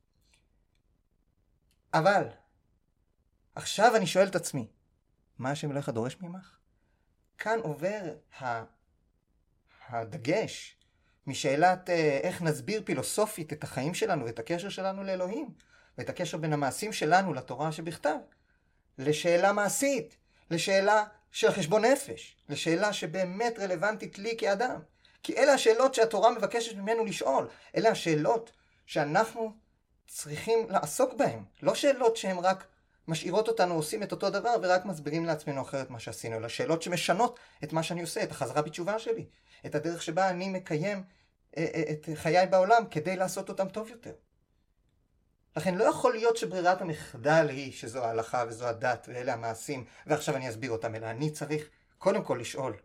אבל, 1.94 2.28
עכשיו 3.54 3.96
אני 3.96 4.06
שואל 4.06 4.28
את 4.28 4.36
עצמי, 4.36 4.68
מה 5.38 5.50
השם 5.50 5.70
אלוהיך 5.70 5.88
דורש 5.88 6.16
ממך? 6.20 6.56
כאן 7.38 7.58
עובר 7.62 8.00
הדגש 9.88 10.76
משאלת 11.26 11.90
אה, 11.90 12.18
איך 12.22 12.42
נסביר 12.42 12.82
פילוסופית 12.84 13.52
את 13.52 13.64
החיים 13.64 13.94
שלנו 13.94 14.24
ואת 14.24 14.38
הקשר 14.38 14.68
שלנו 14.68 15.04
לאלוהים, 15.04 15.48
ואת 15.98 16.08
הקשר 16.08 16.38
בין 16.38 16.52
המעשים 16.52 16.92
שלנו 16.92 17.34
לתורה 17.34 17.72
שבכתב, 17.72 18.16
לשאלה 18.98 19.52
מעשית, 19.52 20.16
לשאלה 20.50 21.04
של 21.30 21.52
חשבון 21.52 21.84
נפש, 21.84 22.36
לשאלה 22.48 22.92
שבאמת 22.92 23.58
רלוונטית 23.58 24.18
לי 24.18 24.34
כאדם. 24.38 24.80
כי 25.22 25.36
אלה 25.36 25.52
השאלות 25.52 25.94
שהתורה 25.94 26.30
מבקשת 26.30 26.76
ממנו 26.76 27.04
לשאול, 27.04 27.48
אלה 27.76 27.90
השאלות 27.90 28.52
שאנחנו 28.86 29.52
צריכים 30.08 30.70
לעסוק 30.70 31.14
בהן, 31.14 31.44
לא 31.62 31.74
שאלות 31.74 32.16
שהן 32.16 32.38
רק 32.38 32.66
משאירות 33.08 33.48
אותנו 33.48 33.74
עושים 33.74 34.02
את 34.02 34.12
אותו 34.12 34.30
דבר 34.30 34.54
ורק 34.62 34.84
מסבירים 34.84 35.24
לעצמנו 35.24 35.62
אחרת 35.62 35.90
מה 35.90 35.98
שעשינו, 35.98 36.36
אלא 36.36 36.48
שאלות 36.48 36.82
שמשנות 36.82 37.38
את 37.64 37.72
מה 37.72 37.82
שאני 37.82 38.00
עושה, 38.00 38.22
את 38.22 38.30
החזרה 38.30 38.62
בתשובה 38.62 38.98
שלי, 38.98 39.26
את 39.66 39.74
הדרך 39.74 40.02
שבה 40.02 40.30
אני 40.30 40.48
מקיים 40.48 41.04
אה, 41.56 41.66
אה, 41.74 41.82
את 41.90 42.08
חיי 42.14 42.46
בעולם 42.46 42.82
כדי 42.90 43.16
לעשות 43.16 43.48
אותם 43.48 43.68
טוב 43.68 43.90
יותר. 43.90 44.12
לכן 45.56 45.74
לא 45.74 45.84
יכול 45.84 46.14
להיות 46.14 46.36
שברירת 46.36 46.82
המחדל 46.82 47.48
היא 47.48 47.72
שזו 47.72 48.04
ההלכה 48.04 48.44
וזו 48.48 48.66
הדת 48.66 49.08
ואלה 49.12 49.32
המעשים 49.32 49.84
ועכשיו 50.06 50.36
אני 50.36 50.48
אסביר 50.48 50.70
אותם, 50.70 50.94
אלא 50.94 51.06
אני 51.06 51.30
צריך 51.30 51.68
קודם 51.98 52.24
כל 52.24 52.38
לשאול 52.40 52.76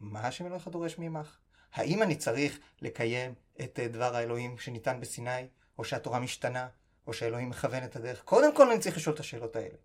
מה 0.00 0.20
השם 0.20 0.46
אלוהיך 0.46 0.68
דורש 0.68 0.98
ממך? 0.98 1.36
האם 1.72 2.02
אני 2.02 2.16
צריך 2.16 2.58
לקיים 2.82 3.34
את 3.60 3.78
דבר 3.78 4.16
האלוהים 4.16 4.58
שניתן 4.58 5.00
בסיני, 5.00 5.48
או 5.78 5.84
שהתורה 5.84 6.20
משתנה, 6.20 6.68
או 7.08 7.12
שאלוהים 7.12 7.50
מכוון 7.50 7.84
את 7.84 7.96
הדרך? 7.96 8.22
קודם 8.22 8.56
כל 8.56 8.70
אני 8.70 8.80
צריך 8.80 8.96
לשאול 8.96 9.14
את 9.14 9.20
השאלות 9.20 9.56
האלה. 9.56 9.76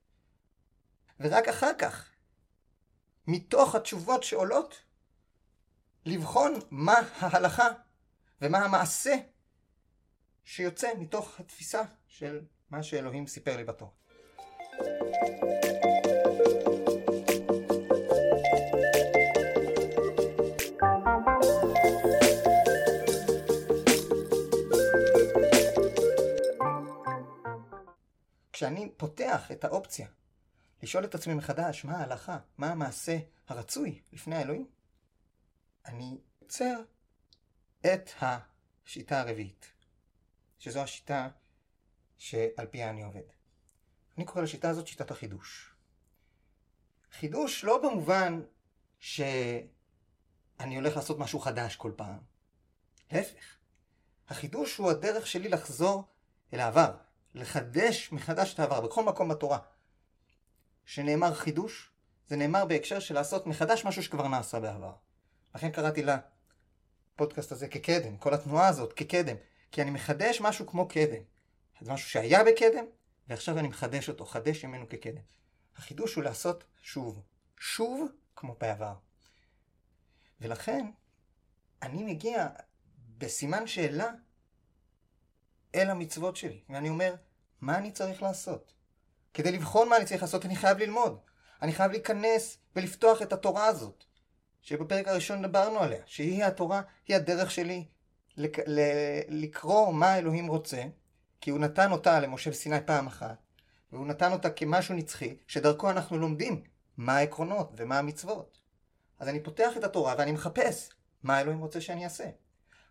ורק 1.19 1.47
אחר 1.47 1.71
כך, 1.77 2.09
מתוך 3.27 3.75
התשובות 3.75 4.23
שעולות, 4.23 4.81
לבחון 6.05 6.59
מה 6.71 6.95
ההלכה 7.19 7.67
ומה 8.41 8.57
המעשה 8.57 9.15
שיוצא 10.43 10.87
מתוך 10.99 11.39
התפיסה 11.39 11.81
של 12.07 12.41
מה 12.69 12.83
שאלוהים 12.83 13.27
סיפר 13.27 13.57
לי 13.57 13.63
בתור. 13.63 13.93
כשאני 28.63 28.91
פותח 28.97 29.51
את 29.51 29.63
האופציה 29.63 30.07
לשאול 30.83 31.05
את 31.05 31.15
עצמי 31.15 31.33
מחדש 31.33 31.85
מה 31.85 31.97
ההלכה, 31.97 32.37
מה 32.57 32.71
המעשה 32.71 33.17
הרצוי 33.47 34.01
לפני 34.13 34.35
האלוהים, 34.35 34.67
אני 35.85 36.17
יוצר 36.41 36.81
את 37.81 38.09
השיטה 38.21 39.21
הרביעית, 39.21 39.71
שזו 40.59 40.81
השיטה 40.81 41.29
שעל 42.17 42.67
פיה 42.71 42.89
אני 42.89 43.03
עובד. 43.03 43.21
אני 44.17 44.25
קורא 44.25 44.43
לשיטה 44.43 44.69
הזאת 44.69 44.87
שיטת 44.87 45.11
החידוש. 45.11 45.75
חידוש 47.11 47.63
לא 47.63 47.81
במובן 47.81 48.41
שאני 48.99 49.65
הולך 50.75 50.95
לעשות 50.95 51.19
משהו 51.19 51.39
חדש 51.39 51.75
כל 51.75 51.91
פעם. 51.95 52.19
להפך. 53.11 53.57
החידוש 54.27 54.77
הוא 54.77 54.91
הדרך 54.91 55.27
שלי 55.27 55.49
לחזור 55.49 56.03
אל 56.53 56.59
העבר, 56.59 56.97
לחדש 57.35 58.11
מחדש 58.11 58.53
את 58.53 58.59
העבר, 58.59 58.81
בכל 58.81 59.03
מקום 59.03 59.29
בתורה. 59.29 59.59
שנאמר 60.85 61.33
חידוש, 61.33 61.91
זה 62.27 62.35
נאמר 62.35 62.65
בהקשר 62.65 62.99
של 62.99 63.13
לעשות 63.13 63.47
מחדש 63.47 63.85
משהו 63.85 64.03
שכבר 64.03 64.27
נעשה 64.27 64.59
בעבר. 64.59 64.93
לכן 65.55 65.71
קראתי 65.71 66.03
לפודקאסט 67.13 67.51
הזה 67.51 67.67
כקדם, 67.67 68.17
כל 68.17 68.33
התנועה 68.33 68.67
הזאת 68.67 68.93
כקדם, 68.93 69.35
כי 69.71 69.81
אני 69.81 69.91
מחדש 69.91 70.41
משהו 70.41 70.67
כמו 70.67 70.87
קדם. 70.87 71.23
זה 71.81 71.93
משהו 71.93 72.09
שהיה 72.09 72.43
בקדם, 72.43 72.85
ועכשיו 73.27 73.59
אני 73.59 73.67
מחדש 73.67 74.09
אותו, 74.09 74.25
חדש 74.25 74.65
ממנו 74.65 74.89
כקדם. 74.89 75.21
החידוש 75.75 76.15
הוא 76.15 76.23
לעשות 76.23 76.63
שוב, 76.81 77.21
שוב 77.59 78.11
כמו 78.35 78.55
בעבר. 78.59 78.93
ולכן, 80.41 80.85
אני 81.81 82.03
מגיע 82.03 82.47
בסימן 83.17 83.67
שאלה 83.67 84.11
אל 85.75 85.89
המצוות 85.89 86.35
שלי, 86.35 86.59
ואני 86.69 86.89
אומר, 86.89 87.15
מה 87.61 87.77
אני 87.77 87.91
צריך 87.91 88.23
לעשות? 88.23 88.73
כדי 89.33 89.51
לבחון 89.51 89.89
מה 89.89 89.97
אני 89.97 90.05
צריך 90.05 90.21
לעשות, 90.21 90.45
אני 90.45 90.55
חייב 90.55 90.77
ללמוד. 90.77 91.19
אני 91.61 91.73
חייב 91.73 91.91
להיכנס 91.91 92.57
ולפתוח 92.75 93.21
את 93.21 93.33
התורה 93.33 93.65
הזאת. 93.65 94.03
שבפרק 94.61 95.07
הראשון 95.07 95.41
דיברנו 95.41 95.79
עליה, 95.79 96.01
שהיא 96.05 96.43
התורה, 96.43 96.81
היא 97.07 97.15
הדרך 97.15 97.51
שלי 97.51 97.85
לק... 98.37 98.59
ל... 98.67 98.79
לקרוא 99.27 99.93
מה 99.93 100.17
אלוהים 100.17 100.47
רוצה, 100.47 100.83
כי 101.41 101.51
הוא 101.51 101.59
נתן 101.59 101.91
אותה 101.91 102.19
למשה 102.19 102.49
בסיני 102.49 102.81
פעם 102.85 103.07
אחת, 103.07 103.37
והוא 103.91 104.07
נתן 104.07 104.31
אותה 104.31 104.49
כמשהו 104.49 104.95
נצחי, 104.95 105.37
שדרכו 105.47 105.89
אנחנו 105.89 106.17
לומדים 106.17 106.63
מה 106.97 107.17
העקרונות 107.17 107.71
ומה 107.77 107.99
המצוות. 107.99 108.57
אז 109.19 109.27
אני 109.27 109.43
פותח 109.43 109.77
את 109.77 109.83
התורה 109.83 110.15
ואני 110.17 110.31
מחפש 110.31 110.89
מה 111.23 111.41
אלוהים 111.41 111.59
רוצה 111.59 111.81
שאני 111.81 112.03
אעשה. 112.03 112.29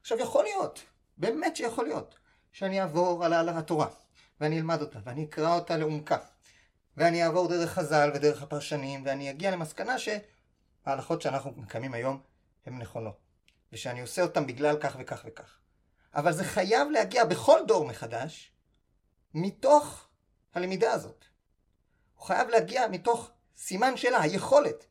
עכשיו 0.00 0.18
יכול 0.18 0.44
להיות, 0.44 0.82
באמת 1.16 1.56
שיכול 1.56 1.84
להיות, 1.84 2.18
שאני 2.52 2.80
אעבור 2.80 3.24
על 3.24 3.48
התורה, 3.48 3.86
ואני 4.40 4.58
אלמד 4.58 4.80
אותה, 4.80 4.98
ואני 5.04 5.24
אקרא 5.24 5.54
אותה 5.54 5.76
לעומקה, 5.76 6.18
ואני 6.96 7.24
אעבור 7.24 7.48
דרך 7.48 7.70
חז"ל 7.70 8.10
ודרך 8.14 8.42
הפרשנים, 8.42 9.02
ואני 9.06 9.30
אגיע 9.30 9.50
למסקנה 9.50 9.98
ש... 9.98 10.08
ההלכות 10.84 11.22
שאנחנו 11.22 11.52
מקיימים 11.56 11.94
היום 11.94 12.20
הן 12.66 12.78
נכונות, 12.78 13.18
ושאני 13.72 14.00
עושה 14.00 14.22
אותן 14.22 14.46
בגלל 14.46 14.76
כך 14.80 14.96
וכך 14.98 15.22
וכך. 15.26 15.58
אבל 16.14 16.32
זה 16.32 16.44
חייב 16.44 16.88
להגיע 16.90 17.24
בכל 17.24 17.60
דור 17.66 17.84
מחדש 17.84 18.52
מתוך 19.34 20.06
הלמידה 20.54 20.92
הזאת. 20.92 21.24
הוא 22.14 22.26
חייב 22.26 22.48
להגיע 22.48 22.88
מתוך 22.88 23.30
סימן 23.56 23.96
שאלה, 23.96 24.20
היכולת 24.20 24.86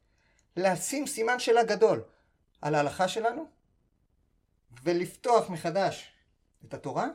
לשים 0.57 1.07
סימן 1.07 1.39
שאלה 1.39 1.63
גדול 1.63 2.03
על 2.61 2.75
ההלכה 2.75 3.07
שלנו 3.07 3.49
ולפתוח 4.83 5.49
מחדש 5.49 6.13
את 6.65 6.73
התורה, 6.73 7.07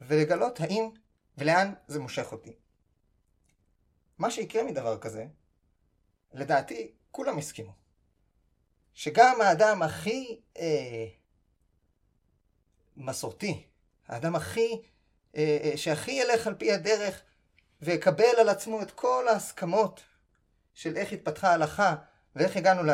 ולגלות 0.00 0.60
האם 0.60 0.90
ולאן 1.38 1.72
זה 1.88 2.00
מושך 2.00 2.32
אותי. 2.32 2.52
מה 4.18 4.30
שיקרה 4.30 4.62
מדבר 4.62 4.98
כזה, 4.98 5.26
לדעתי 6.32 6.92
כולם 7.10 7.38
הסכימו, 7.38 7.72
שגם 8.94 9.40
האדם 9.40 9.82
הכי 9.82 10.40
אה, 10.58 11.06
מסורתי, 12.96 13.66
האדם 14.08 14.36
הכי, 14.36 14.82
אה, 15.36 15.58
אה, 15.64 15.76
שהכי 15.76 16.10
ילך 16.10 16.46
על 16.46 16.54
פי 16.54 16.72
הדרך 16.72 17.22
ויקבל 17.82 18.34
על 18.40 18.48
עצמו 18.48 18.82
את 18.82 18.90
כל 18.90 19.28
ההסכמות 19.28 20.00
של 20.74 20.96
איך 20.96 21.12
התפתחה 21.12 21.50
ההלכה 21.50 21.96
ואיך 22.36 22.56
הגענו 22.56 22.92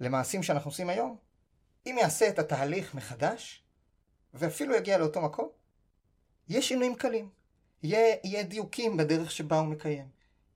למעשים 0.00 0.42
שאנחנו 0.42 0.70
עושים 0.70 0.90
היום, 0.90 1.16
אם 1.86 1.96
יעשה 2.00 2.28
את 2.28 2.38
התהליך 2.38 2.94
מחדש, 2.94 3.62
ואפילו 4.34 4.74
יגיע 4.74 4.98
לאותו 4.98 5.20
מקום, 5.20 5.48
יהיה 6.50 6.62
שינויים 6.62 6.94
קלים. 6.94 7.28
יהיה, 7.82 8.16
יהיה 8.24 8.42
דיוקים 8.42 8.96
בדרך 8.96 9.30
שבה 9.30 9.58
הוא 9.58 9.66
מקיים. 9.66 10.08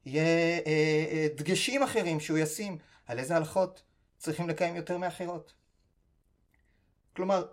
יהיה 0.04 0.24
אה, 0.66 1.04
אה, 1.10 1.26
דגשים 1.36 1.82
אחרים 1.82 2.20
שהוא 2.20 2.38
ישים 2.38 2.78
על 3.06 3.18
איזה 3.18 3.36
הלכות 3.36 3.82
צריכים 4.18 4.48
לקיים 4.48 4.76
יותר 4.76 4.98
מאחרות. 4.98 5.54
כלומר, 7.16 7.46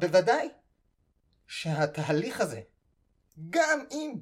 בוודאי 0.00 0.48
שהתהליך 1.46 2.40
הזה, 2.40 2.60
גם 3.50 3.84
אם 3.90 4.14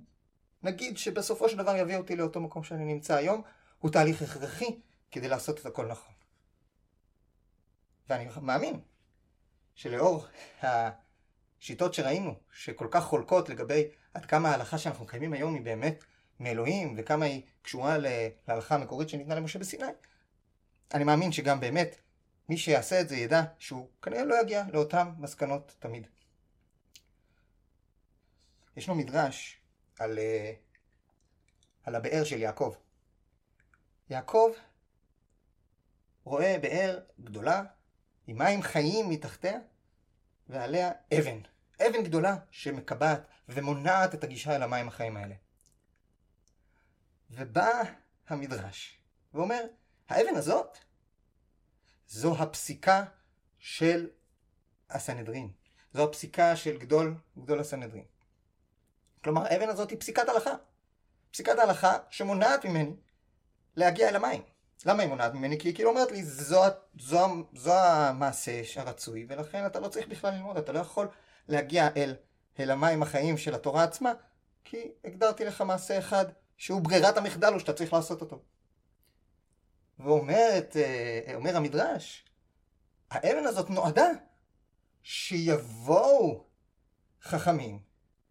נגיד 0.63 0.99
שבסופו 0.99 1.49
של 1.49 1.57
דבר 1.57 1.77
יביא 1.77 1.97
אותי 1.97 2.17
לאותו 2.17 2.41
מקום 2.41 2.65
שאני 2.65 2.85
נמצא 2.85 3.15
היום, 3.15 3.43
הוא 3.79 3.91
תהליך 3.91 4.23
הכרחי 4.23 4.81
כדי 5.11 5.29
לעשות 5.29 5.61
את 5.61 5.67
הכל 5.67 5.87
נכון. 5.87 6.15
ואני 8.09 8.29
מאמין 8.43 8.81
שלאור 9.75 10.27
השיטות 11.61 11.95
שראינו, 11.95 12.35
שכל 12.53 12.89
כך 12.91 13.05
חולקות 13.05 13.49
לגבי 13.49 13.89
עד 14.15 14.27
כמה 14.27 14.51
ההלכה 14.51 14.79
שאנחנו 14.79 15.05
מקיימים 15.05 15.33
היום 15.33 15.55
היא 15.55 15.63
באמת 15.63 16.05
מאלוהים, 16.41 16.95
וכמה 16.99 17.25
היא 17.25 17.43
קשורה 17.63 17.97
להלכה 18.49 18.75
המקורית 18.75 19.09
שניתנה 19.09 19.35
למשה 19.35 19.59
בסיני, 19.59 19.85
אני 20.95 21.05
מאמין 21.05 21.33
שגם 21.33 21.61
באמת 21.61 21.97
מי 22.49 22.57
שיעשה 22.57 23.01
את 23.01 23.09
זה 23.09 23.17
ידע 23.17 23.43
שהוא 23.59 23.89
כנראה 24.03 24.25
לא 24.25 24.41
יגיע 24.43 24.65
לאותן 24.73 25.09
מסקנות 25.19 25.77
תמיד. 25.79 26.07
ישנו 28.77 28.95
מדרש 28.95 29.61
על, 29.99 30.19
אה, 30.19 30.53
על 31.85 31.95
הבאר 31.95 32.25
של 32.25 32.41
יעקב. 32.41 32.75
יעקב 34.11 34.51
רואה 36.25 36.57
באר 36.63 37.01
גדולה 37.21 37.63
עם 38.27 38.39
מים 38.39 38.63
חיים 38.63 39.09
מתחתיה 39.09 39.59
ועליה 40.51 40.91
אבן. 41.19 41.39
אבן 41.87 42.03
גדולה 42.05 42.37
שמקבעת 42.51 43.27
ומונעת 43.49 44.15
את 44.15 44.25
הגישה 44.25 44.57
אל 44.57 44.63
המים 44.63 44.89
החיים 44.89 45.17
האלה. 45.17 45.35
ובא 47.31 47.83
המדרש 48.29 48.99
ואומר, 49.35 49.65
האבן 50.09 50.37
הזאת 50.37 50.79
זו 52.09 52.37
הפסיקה 52.39 53.05
של 53.59 54.11
הסנהדרין. 54.91 55.51
זו 55.95 56.05
הפסיקה 56.05 56.57
של 56.57 56.79
גדול, 56.79 57.15
גדול 57.39 57.61
הסנהדרין. 57.61 58.05
כלומר, 59.25 59.45
האבן 59.45 59.69
הזאת 59.69 59.91
היא 59.91 60.01
פסיקת 60.01 60.29
הלכה. 60.29 60.55
פסיקת 61.31 61.59
ההלכה 61.59 61.99
שמונעת 62.11 62.65
ממני 62.65 62.97
להגיע 63.77 64.09
אל 64.09 64.17
המים. 64.17 64.43
למה 64.87 65.03
היא 65.03 65.09
מונעת 65.09 65.35
ממני? 65.35 65.59
כי 65.59 65.69
היא 65.69 65.75
כאילו 65.75 65.91
אומרת 65.91 66.13
לי, 66.13 66.25
זו, 66.25 66.63
זו, 66.99 67.27
זו 67.55 67.75
המעשה 67.75 68.63
הרצוי, 68.77 69.27
ולכן 69.29 69.67
אתה 69.67 69.81
לא 69.81 69.89
צריך 69.89 70.09
בכלל 70.09 70.35
ללמוד, 70.35 70.57
אתה 70.57 70.73
לא 70.73 70.79
יכול 70.79 71.09
להגיע 71.49 71.89
אל, 71.97 72.17
אל 72.61 72.71
המים 72.71 73.03
החיים 73.03 73.39
של 73.39 73.55
התורה 73.55 73.85
עצמה, 73.85 74.13
כי 74.65 74.91
הגדרתי 75.05 75.45
לך 75.45 75.61
מעשה 75.61 75.99
אחד 75.99 76.25
שהוא 76.57 76.81
ברירת 76.81 77.17
המחדל, 77.17 77.55
או 77.55 77.61
שאתה 77.61 77.73
צריך 77.73 77.93
לעשות 77.93 78.21
אותו. 78.21 78.43
ואומרת, 79.99 80.77
אה, 80.77 81.35
אומר 81.35 81.57
המדרש, 81.57 82.25
האבן 83.11 83.45
הזאת 83.47 83.71
נועדה 83.71 84.09
שיבואו 85.03 86.45
חכמים, 87.23 87.83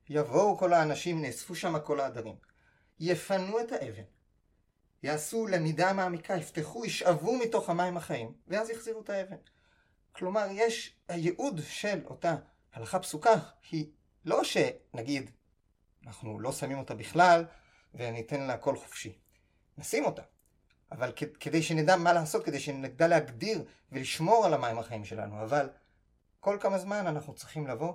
יבואו 0.09 0.57
כל 0.57 0.73
האנשים, 0.73 1.21
נאספו 1.21 1.55
שם 1.55 1.79
כל 1.79 1.99
העדרים, 1.99 2.35
יפנו 2.99 3.59
את 3.59 3.71
האבן, 3.71 4.03
יעשו 5.03 5.47
למידה 5.47 5.93
מעמיקה, 5.93 6.35
יפתחו, 6.35 6.85
ישאבו 6.85 7.37
מתוך 7.37 7.69
המים 7.69 7.97
החיים, 7.97 8.33
ואז 8.47 8.69
יחזירו 8.69 9.01
את 9.01 9.09
האבן. 9.09 9.35
כלומר, 10.11 10.47
יש, 10.51 10.95
הייעוד 11.07 11.61
של 11.67 12.01
אותה 12.05 12.35
הלכה 12.73 12.99
פסוקה 12.99 13.33
היא 13.71 13.91
לא 14.25 14.43
שנגיד, 14.43 15.31
אנחנו 16.05 16.39
לא 16.39 16.51
שמים 16.51 16.77
אותה 16.77 16.95
בכלל, 16.95 17.45
וניתן 17.93 18.41
לה 18.41 18.53
הכל 18.53 18.75
חופשי. 18.75 19.17
נשים 19.77 20.05
אותה. 20.05 20.21
אבל 20.91 21.11
כדי 21.39 21.63
שנדע 21.63 21.95
מה 21.95 22.13
לעשות, 22.13 22.45
כדי 22.45 22.59
שנדע 22.59 23.07
להגדיר 23.07 23.63
ולשמור 23.91 24.45
על 24.45 24.53
המים 24.53 24.79
החיים 24.79 25.05
שלנו. 25.05 25.43
אבל 25.43 25.69
כל 26.39 26.57
כמה 26.61 26.79
זמן 26.79 27.07
אנחנו 27.07 27.33
צריכים 27.33 27.67
לבוא, 27.67 27.93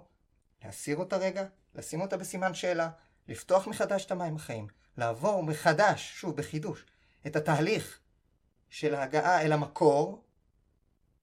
להסיר 0.64 0.96
אותה 0.96 1.16
רגע, 1.16 1.44
לשים 1.74 2.00
אותה 2.00 2.16
בסימן 2.16 2.54
שאלה, 2.54 2.90
לפתוח 3.28 3.66
מחדש 3.66 4.04
את 4.04 4.10
המים 4.10 4.36
החיים, 4.36 4.66
לעבור 4.96 5.42
מחדש, 5.42 6.12
שוב 6.20 6.36
בחידוש, 6.36 6.86
את 7.26 7.37
התהליך 7.37 8.00
של 8.70 8.94
ההגעה 8.94 9.42
אל 9.42 9.52
המקור, 9.52 10.24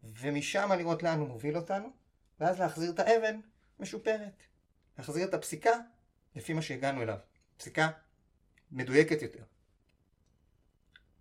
ומשם 0.03 0.71
לראות 0.71 1.03
לאן 1.03 1.19
הוא 1.19 1.27
מוביל 1.27 1.57
אותנו, 1.57 1.89
ואז 2.39 2.59
להחזיר 2.59 2.91
את 2.91 2.99
האבן 2.99 3.39
משופרת. 3.79 4.43
להחזיר 4.97 5.27
את 5.27 5.33
הפסיקה 5.33 5.71
לפי 6.35 6.53
מה 6.53 6.61
שהגענו 6.61 7.01
אליו. 7.01 7.17
פסיקה 7.57 7.89
מדויקת 8.71 9.21
יותר. 9.21 9.43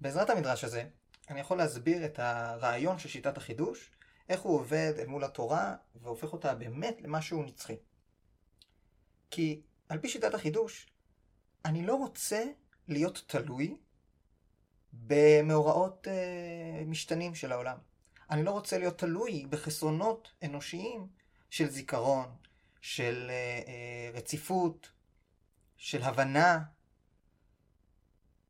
בעזרת 0.00 0.30
המדרש 0.30 0.64
הזה, 0.64 0.84
אני 1.28 1.40
יכול 1.40 1.58
להסביר 1.58 2.04
את 2.04 2.18
הרעיון 2.18 2.98
של 2.98 3.08
שיטת 3.08 3.36
החידוש, 3.36 3.90
איך 4.28 4.40
הוא 4.40 4.54
עובד 4.54 4.92
אל 4.98 5.06
מול 5.06 5.24
התורה, 5.24 5.76
והופך 6.02 6.32
אותה 6.32 6.54
באמת 6.54 6.96
למשהו 7.02 7.42
נצחי. 7.42 7.76
כי 9.30 9.62
על 9.88 9.98
פי 9.98 10.08
שיטת 10.08 10.34
החידוש, 10.34 10.86
אני 11.64 11.86
לא 11.86 11.94
רוצה 11.94 12.44
להיות 12.88 13.24
תלוי 13.26 13.76
במאורעות 14.92 16.08
אה, 16.08 16.84
משתנים 16.86 17.34
של 17.34 17.52
העולם. 17.52 17.78
אני 18.30 18.42
לא 18.42 18.50
רוצה 18.50 18.78
להיות 18.78 18.98
תלוי 18.98 19.46
בחסרונות 19.50 20.32
אנושיים 20.42 21.06
של 21.50 21.70
זיכרון, 21.70 22.36
של 22.80 23.26
אה, 23.30 23.34
אה, 23.66 24.10
רציפות, 24.14 24.90
של 25.76 26.02
הבנה. 26.02 26.62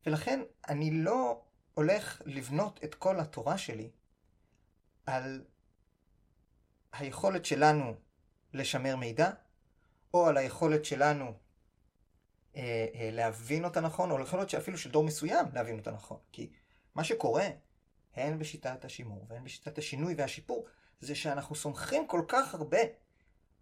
ולכן 0.07 0.41
אני 0.69 0.91
לא 0.91 1.43
הולך 1.75 2.23
לבנות 2.27 2.81
את 2.85 2.95
כל 2.95 3.21
התורה 3.21 3.59
שלי 3.59 3.91
על 5.07 5.45
היכולת 6.93 7.45
שלנו 7.45 7.95
לשמר 8.55 8.97
מידע, 8.97 9.31
או 10.15 10.27
על 10.27 10.37
היכולת 10.37 10.85
שלנו 10.85 11.33
אה, 12.57 12.87
אה, 12.95 13.11
להבין 13.13 13.65
אותה 13.65 13.81
נכון, 13.81 14.11
או 14.11 14.21
יכול 14.21 14.39
להיות 14.39 14.51
שאפילו 14.51 14.79
של 14.79 14.91
דור 14.91 15.05
מסוים 15.05 15.47
להבין 15.55 15.79
אותה 15.79 15.91
נכון. 15.91 16.19
כי 16.33 16.51
מה 16.95 17.05
שקורה, 17.05 17.47
הן 18.15 18.39
בשיטת 18.39 18.85
השימור 18.85 19.27
והן 19.29 19.45
בשיטת 19.45 19.79
השינוי 19.79 20.15
והשיפור, 20.19 20.67
זה 21.01 21.15
שאנחנו 21.15 21.55
סומכים 21.55 22.07
כל 22.07 22.23
כך 22.29 22.55
הרבה 22.55 22.79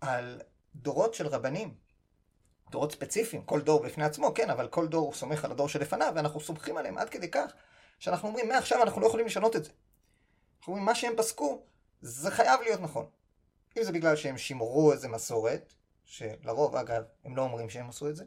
על 0.01 0.41
דורות 0.75 1.15
של 1.15 1.27
רבנים, 1.27 1.75
דורות 2.71 2.93
ספציפיים, 2.93 3.43
כל 3.43 3.61
דור 3.61 3.83
בפני 3.83 4.05
עצמו, 4.05 4.35
כן, 4.35 4.51
אבל 4.51 4.69
כל 4.69 4.89
דור 4.89 5.15
סומך 5.15 5.45
על 5.45 5.51
הדור 5.51 5.69
שלפניו, 5.69 6.13
ואנחנו 6.17 6.41
סומכים 6.41 6.77
עליהם 6.77 6.99
עד 6.99 7.09
כדי 7.09 7.31
כך, 7.31 7.53
שאנחנו 7.99 8.29
אומרים, 8.29 8.49
מעכשיו 8.49 8.83
אנחנו 8.83 9.01
לא 9.01 9.07
יכולים 9.07 9.27
לשנות 9.27 9.57
את 9.57 9.65
זה. 9.65 9.71
אנחנו 10.59 10.73
אומרים, 10.73 10.87
מה 10.87 10.95
שהם 10.95 11.13
פסקו, 11.17 11.63
זה 12.03 12.31
חייב 12.31 12.61
להיות 12.61 12.81
נכון. 12.81 13.07
אם 13.79 13.83
זה 13.83 13.93
בגלל 13.93 14.17
שהם 14.17 14.39
שימרו 14.39 14.93
איזה 14.93 15.09
מסורת, 15.09 15.75
שלרוב, 16.05 16.77
אגב, 16.77 17.03
הם 17.25 17.37
לא 17.37 17.43
אומרים 17.43 17.71
שהם 17.71 17.89
עשו 17.89 18.09
את 18.09 18.17
זה, 18.17 18.25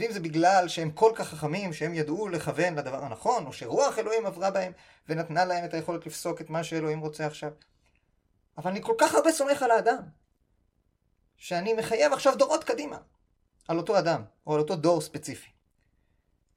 ואם 0.00 0.12
זה 0.12 0.20
בגלל 0.20 0.68
שהם 0.68 0.90
כל 0.90 1.12
כך 1.14 1.28
חכמים, 1.28 1.72
שהם 1.72 1.94
ידעו 1.94 2.28
לכוון 2.28 2.74
לדבר 2.74 3.04
הנכון, 3.04 3.46
או 3.46 3.52
שרוח 3.52 3.98
אלוהים 3.98 4.26
עברה 4.26 4.50
בהם 4.50 4.72
ונתנה 5.08 5.44
להם 5.44 5.64
את 5.64 5.74
היכולת 5.74 6.06
לפסוק 6.06 6.40
את 6.40 6.50
מה 6.50 6.64
שאלוהים 6.64 7.00
רוצה 7.00 7.26
עכשיו. 7.26 7.52
אבל 8.58 8.70
אני 8.70 8.82
כל 8.82 8.94
כך 8.98 9.14
הרבה 9.14 9.32
סומך 9.32 9.62
על 9.62 9.70
האדם, 9.70 10.02
שאני 11.36 11.72
מחייב 11.72 12.12
עכשיו 12.12 12.38
דורות 12.38 12.64
קדימה, 12.64 12.98
על 13.68 13.78
אותו 13.78 13.98
אדם, 13.98 14.24
או 14.46 14.54
על 14.54 14.60
אותו 14.60 14.76
דור 14.76 15.00
ספציפי. 15.00 15.50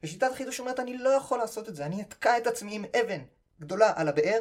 ושיטת 0.03 0.32
החידוש 0.32 0.60
אומרת, 0.60 0.79
אני 0.79 0.97
לא 0.97 1.10
יכול 1.10 1.39
לעשות 1.39 1.69
את 1.69 1.75
זה, 1.75 1.86
אני 1.86 2.01
אתקע 2.01 2.38
את 2.38 2.47
עצמי 2.47 2.75
עם 2.75 2.86
אבן 2.86 3.21
גדולה 3.60 3.93
על 3.95 4.08
הבאר, 4.08 4.39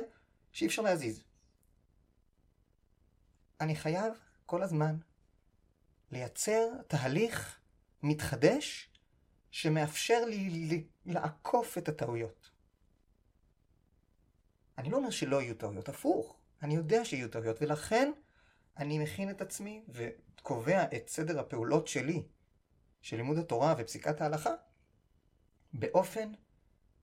שאי 0.52 0.66
אפשר 0.66 0.82
להזיז. 0.82 1.22
אני 3.60 3.76
חייב 3.76 4.12
כל 4.46 4.62
הזמן 4.62 4.96
לייצר 6.10 6.68
תהליך 6.88 7.58
מתחדש 8.02 8.91
שמאפשר 9.52 10.24
לי 10.24 10.86
לעקוף 11.06 11.78
את 11.78 11.88
הטעויות. 11.88 12.50
אני 14.78 14.90
לא 14.90 14.96
אומר 14.96 15.10
שלא 15.10 15.42
יהיו 15.42 15.54
טעויות, 15.54 15.88
הפוך. 15.88 16.36
אני 16.62 16.74
יודע 16.74 17.04
שיהיו 17.04 17.28
טעויות, 17.28 17.62
ולכן 17.62 18.12
אני 18.76 18.98
מכין 18.98 19.30
את 19.30 19.40
עצמי, 19.40 19.84
קובע 20.42 20.84
את 20.96 21.08
סדר 21.08 21.40
הפעולות 21.40 21.88
שלי, 21.88 22.22
של 23.00 23.16
לימוד 23.16 23.38
התורה 23.38 23.74
ופסיקת 23.78 24.20
ההלכה, 24.20 24.50
באופן 25.72 26.32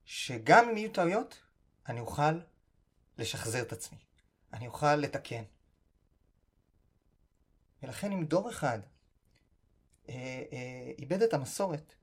שגם 0.06 0.70
אם 0.70 0.78
יהיו 0.78 0.92
טעויות, 0.92 1.42
אני 1.88 2.00
אוכל 2.00 2.40
לשחזר 3.18 3.62
את 3.62 3.74
עצמי. 3.74 4.00
אני 4.54 4.68
אוכל 4.68 4.96
לתקן. 4.96 5.44
ולכן 7.84 8.12
אם 8.12 8.26
דור 8.26 8.50
אחד 8.50 8.80
אה, 10.10 10.14
אה, 10.52 10.92
איבד 10.98 11.22
את 11.22 11.34
המסורת, 11.34 11.99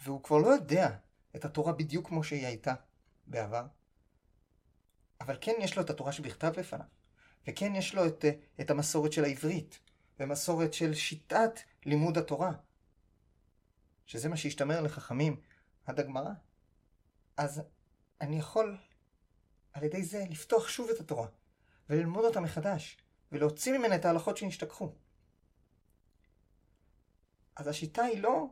והוא 0.00 0.22
כבר 0.22 0.38
לא 0.38 0.46
יודע 0.48 0.96
את 1.36 1.44
התורה 1.44 1.72
בדיוק 1.72 2.08
כמו 2.08 2.24
שהיא 2.24 2.46
הייתה 2.46 2.74
בעבר, 3.26 3.66
אבל 5.20 5.38
כן 5.40 5.54
יש 5.60 5.76
לו 5.76 5.82
את 5.82 5.90
התורה 5.90 6.12
שבכתב 6.12 6.52
לפניו, 6.56 6.86
וכן 7.46 7.74
יש 7.74 7.94
לו 7.94 8.06
את, 8.06 8.24
את 8.60 8.70
המסורת 8.70 9.12
של 9.12 9.24
העברית, 9.24 9.78
ומסורת 10.20 10.74
של 10.74 10.94
שיטת 10.94 11.60
לימוד 11.84 12.18
התורה, 12.18 12.52
שזה 14.06 14.28
מה 14.28 14.36
שהשתמר 14.36 14.80
לחכמים 14.80 15.40
עד 15.86 16.00
הגמרא, 16.00 16.30
אז 17.36 17.62
אני 18.20 18.38
יכול 18.38 18.78
על 19.72 19.84
ידי 19.84 20.02
זה 20.02 20.24
לפתוח 20.30 20.68
שוב 20.68 20.90
את 20.90 21.00
התורה, 21.00 21.28
וללמוד 21.88 22.24
אותה 22.24 22.40
מחדש, 22.40 22.98
ולהוציא 23.32 23.78
ממנה 23.78 23.96
את 23.96 24.04
ההלכות 24.04 24.36
שנשתכחו. 24.36 24.92
אז 27.56 27.68
השיטה 27.68 28.02
היא 28.02 28.22
לא 28.22 28.50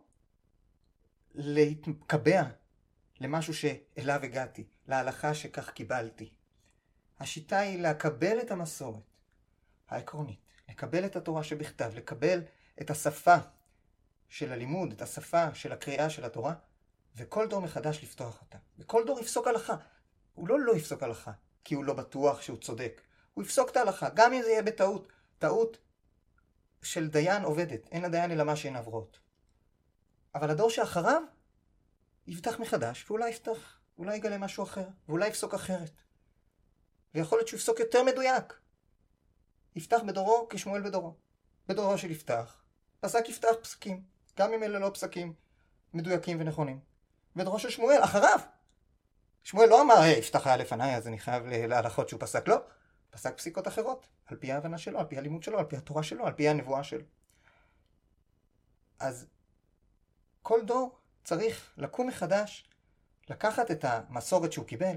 להתקבע 1.37 2.43
למשהו 3.21 3.55
שאליו 3.55 4.21
הגעתי, 4.23 4.65
להלכה 4.89 5.35
שכך 5.35 5.71
קיבלתי. 5.71 6.31
השיטה 7.21 7.59
היא 7.59 7.83
לקבל 7.83 8.41
את 8.41 8.51
המסורת 8.51 9.03
העקרונית, 9.89 10.41
לקבל 10.69 11.07
את 11.07 11.17
התורה 11.17 11.45
שבכתב, 11.45 11.91
לקבל 11.95 12.43
את 12.81 12.91
השפה 12.91 13.37
של 14.29 14.53
הלימוד, 14.53 14.93
את 14.93 15.03
השפה 15.03 15.55
של 15.55 15.73
הקריאה 15.73 16.11
של 16.11 16.25
התורה, 16.25 16.55
וכל 17.17 17.49
דור 17.49 17.61
מחדש 17.61 18.03
לפתוח 18.03 18.41
אותה. 18.41 18.59
וכל 18.79 19.03
דור 19.07 19.21
יפסוק 19.21 19.47
הלכה. 19.47 19.77
הוא 20.35 20.49
לא 20.49 20.61
לא 20.61 20.77
יפסוק 20.77 21.03
הלכה, 21.03 21.33
כי 21.65 21.75
הוא 21.75 21.85
לא 21.85 21.93
בטוח 21.93 22.43
שהוא 22.43 22.59
צודק. 22.59 23.01
הוא 23.35 23.45
יפסוק 23.45 23.71
את 23.71 23.77
ההלכה, 23.77 24.09
גם 24.15 24.33
אם 24.33 24.43
זה 24.43 24.51
יהיה 24.51 24.63
בטעות. 24.63 25.09
טעות 25.39 25.79
של 26.83 27.09
דיין 27.09 27.43
עובדת, 27.43 27.89
אין 27.93 28.03
לדיין 28.03 28.31
אלא 28.31 28.45
מה 28.45 28.57
שאין 28.57 28.77
עברות. 28.77 29.19
אבל 30.37 30.51
הדור 30.51 30.71
שאחריו 30.71 31.23
יפתח 32.27 32.59
מחדש, 32.59 33.11
ואולי 33.11 33.31
יפתח, 33.31 33.79
אולי 33.99 34.17
יגלה 34.17 34.39
משהו 34.39 34.65
אחר, 34.65 34.87
ואולי 35.09 35.29
יפסוק 35.29 35.55
אחרת. 35.55 35.93
ויכול 37.15 37.39
להיות 37.39 37.49
שהוא 37.49 37.59
יפסוק 37.59 37.81
יותר 37.81 38.03
מדויק. 38.03 38.61
יפתח 39.77 39.99
בדורו 40.07 40.47
כשמואל 40.51 40.83
בדורו. 40.83 41.15
בדורו 41.69 41.99
של 41.99 42.11
יפתח, 42.11 42.63
פסק 43.01 43.29
יפתח 43.29 43.49
פסקים, 43.63 44.03
גם 44.39 44.53
אם 44.53 44.63
אלה 44.63 44.79
לא 44.79 44.91
פסקים 44.95 45.35
מדויקים 45.95 46.41
ונכונים. 46.41 46.81
בדורו 47.37 47.59
של 47.59 47.71
שמואל, 47.71 48.01
אחריו. 48.05 48.39
שמואל 49.45 49.69
לא 49.69 49.83
אמר, 49.83 49.99
היי, 49.99 50.19
יפתח 50.19 50.47
היה 50.47 50.57
לפניי, 50.57 50.97
אז 50.97 51.09
אני 51.09 51.19
חייב 51.19 51.47
להלכות 51.47 52.09
שהוא 52.09 52.21
פסק. 52.21 52.49
לא. 52.49 52.57
פסק 53.11 53.37
פסיקות 53.37 53.69
אחרות, 53.69 54.09
על 54.27 54.37
פי 54.37 54.53
ההבנה 54.53 54.79
שלו, 54.79 54.99
על 54.99 55.07
פי 55.07 55.19
הלימוד 55.19 55.43
שלו, 55.43 55.59
על 55.59 55.65
פי 55.65 55.77
התורה 55.77 56.03
שלו, 56.03 56.27
על 56.27 56.33
פי 56.33 56.49
הנבואה 56.49 56.85
שלו. 56.85 57.05
אז 58.99 59.27
כל 60.47 60.65
דור 60.65 60.99
צריך 61.25 61.75
לקום 61.77 62.07
מחדש, 62.07 62.69
לקחת 63.31 63.71
את 63.71 63.85
המסורת 63.85 64.53
שהוא 64.53 64.67
קיבל, 64.67 64.97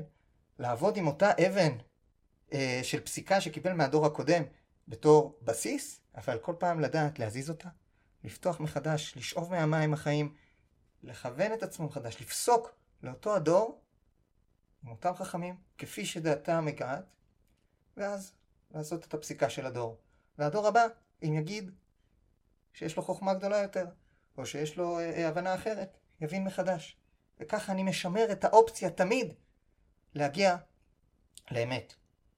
לעבוד 0.59 0.97
עם 0.97 1.07
אותה 1.07 1.31
אבן 1.31 1.77
אה, 2.53 2.79
של 2.83 2.99
פסיקה 3.01 3.41
שקיבל 3.41 3.73
מהדור 3.73 4.05
הקודם 4.05 4.43
בתור 4.87 5.39
בסיס, 5.41 6.01
אבל 6.15 6.37
כל 6.37 6.55
פעם 6.59 6.79
לדעת 6.79 7.19
להזיז 7.19 7.49
אותה, 7.49 7.69
לפתוח 8.23 8.59
מחדש, 8.59 9.13
לשאוב 9.17 9.51
מהמים 9.51 9.93
החיים, 9.93 10.35
לכוון 11.03 11.53
את 11.53 11.63
עצמו 11.63 11.85
מחדש, 11.85 12.21
לפסוק 12.21 12.75
לאותו 13.03 13.35
הדור 13.35 13.81
עם 14.83 14.89
אותם 14.89 15.13
חכמים, 15.13 15.55
כפי 15.77 16.05
שדעתם 16.05 16.65
מגעת, 16.65 17.05
ואז 17.97 18.33
לעשות 18.71 19.05
את 19.05 19.13
הפסיקה 19.13 19.49
של 19.49 19.65
הדור. 19.65 19.97
והדור 20.37 20.67
הבא, 20.67 20.85
אם 21.23 21.33
יגיד 21.33 21.71
שיש 22.73 22.97
לו 22.97 23.03
חוכמה 23.03 23.33
גדולה 23.33 23.57
יותר, 23.57 23.85
או 24.39 24.45
שיש 24.45 24.77
לו 24.77 24.99
אה, 24.99 25.27
הבנה 25.27 25.55
אחרת, 25.55 25.97
יבין 26.21 26.43
מחדש. 26.43 26.97
וככה 27.39 27.71
אני 27.71 27.83
משמר 27.83 28.31
את 28.31 28.43
האופציה 28.43 28.89
תמיד 28.89 29.33
להגיע 30.13 30.57
לאמת. 31.51 31.93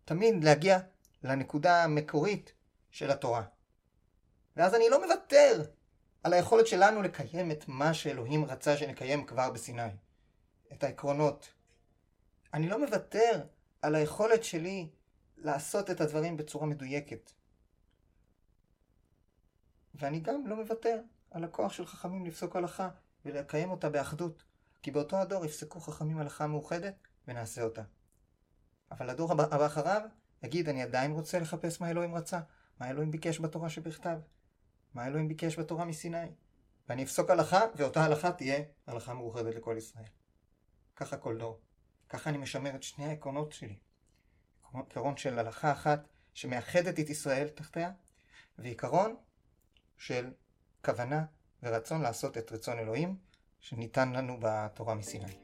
תמיד 0.05 0.43
להגיע 0.43 0.79
לנקודה 1.23 1.83
המקורית 1.83 2.53
של 2.91 3.11
התורה. 3.11 3.43
ואז 4.55 4.75
אני 4.75 4.89
לא 4.89 5.05
מוותר 5.05 5.63
על 6.23 6.33
היכולת 6.33 6.67
שלנו 6.67 7.01
לקיים 7.01 7.51
את 7.51 7.67
מה 7.67 7.93
שאלוהים 7.93 8.45
רצה 8.45 8.77
שנקיים 8.77 9.25
כבר 9.25 9.51
בסיני. 9.51 9.81
את 10.73 10.83
העקרונות. 10.83 11.53
אני 12.53 12.69
לא 12.69 12.85
מוותר 12.85 13.43
על 13.81 13.95
היכולת 13.95 14.43
שלי 14.43 14.89
לעשות 15.37 15.89
את 15.89 16.01
הדברים 16.01 16.37
בצורה 16.37 16.65
מדויקת. 16.65 17.31
ואני 19.95 20.19
גם 20.19 20.47
לא 20.47 20.55
מוותר 20.55 21.01
על 21.31 21.43
הכוח 21.43 21.73
של 21.73 21.85
חכמים 21.85 22.25
לפסוק 22.25 22.55
הלכה 22.55 22.89
ולקיים 23.25 23.71
אותה 23.71 23.89
באחדות, 23.89 24.43
כי 24.81 24.91
באותו 24.91 25.17
הדור 25.17 25.45
יפסקו 25.45 25.79
חכמים 25.79 26.17
הלכה 26.17 26.47
מאוחדת 26.47 26.95
ונעשה 27.27 27.63
אותה. 27.63 27.83
אבל 28.91 29.09
הדור 29.09 29.31
הבא 29.31 29.65
אחריו 29.65 30.01
יגיד, 30.43 30.69
אני 30.69 30.83
עדיין 30.83 31.11
רוצה 31.11 31.39
לחפש 31.39 31.81
מה 31.81 31.89
אלוהים 31.89 32.15
רצה, 32.15 32.39
מה 32.79 32.89
אלוהים 32.89 33.11
ביקש 33.11 33.39
בתורה 33.39 33.69
שבכתב, 33.69 34.19
מה 34.93 35.07
אלוהים 35.07 35.27
ביקש 35.27 35.59
בתורה 35.59 35.85
מסיני. 35.85 36.31
ואני 36.89 37.03
אפסוק 37.03 37.29
הלכה, 37.29 37.61
ואותה 37.75 38.03
הלכה 38.03 38.31
תהיה 38.31 38.63
הלכה 38.87 39.13
מאוחדת 39.13 39.55
לכל 39.55 39.75
ישראל. 39.77 40.05
ככה 40.95 41.17
כל 41.17 41.37
דור. 41.37 41.59
ככה 42.09 42.29
אני 42.29 42.37
משמר 42.37 42.75
את 42.75 42.83
שני 42.83 43.05
העקרונות 43.05 43.51
שלי. 43.51 43.79
עיקרון 44.73 45.17
של 45.17 45.39
הלכה 45.39 45.71
אחת 45.71 46.07
שמאחדת 46.33 46.99
את 46.99 47.09
ישראל 47.09 47.47
תחתיה, 47.47 47.91
ועיקרון 48.57 49.15
של 49.97 50.31
כוונה 50.85 51.25
ורצון 51.63 52.01
לעשות 52.01 52.37
את 52.37 52.51
רצון 52.51 52.79
אלוהים 52.79 53.15
שניתן 53.59 54.13
לנו 54.13 54.37
בתורה 54.41 54.95
מסיני. 54.95 55.37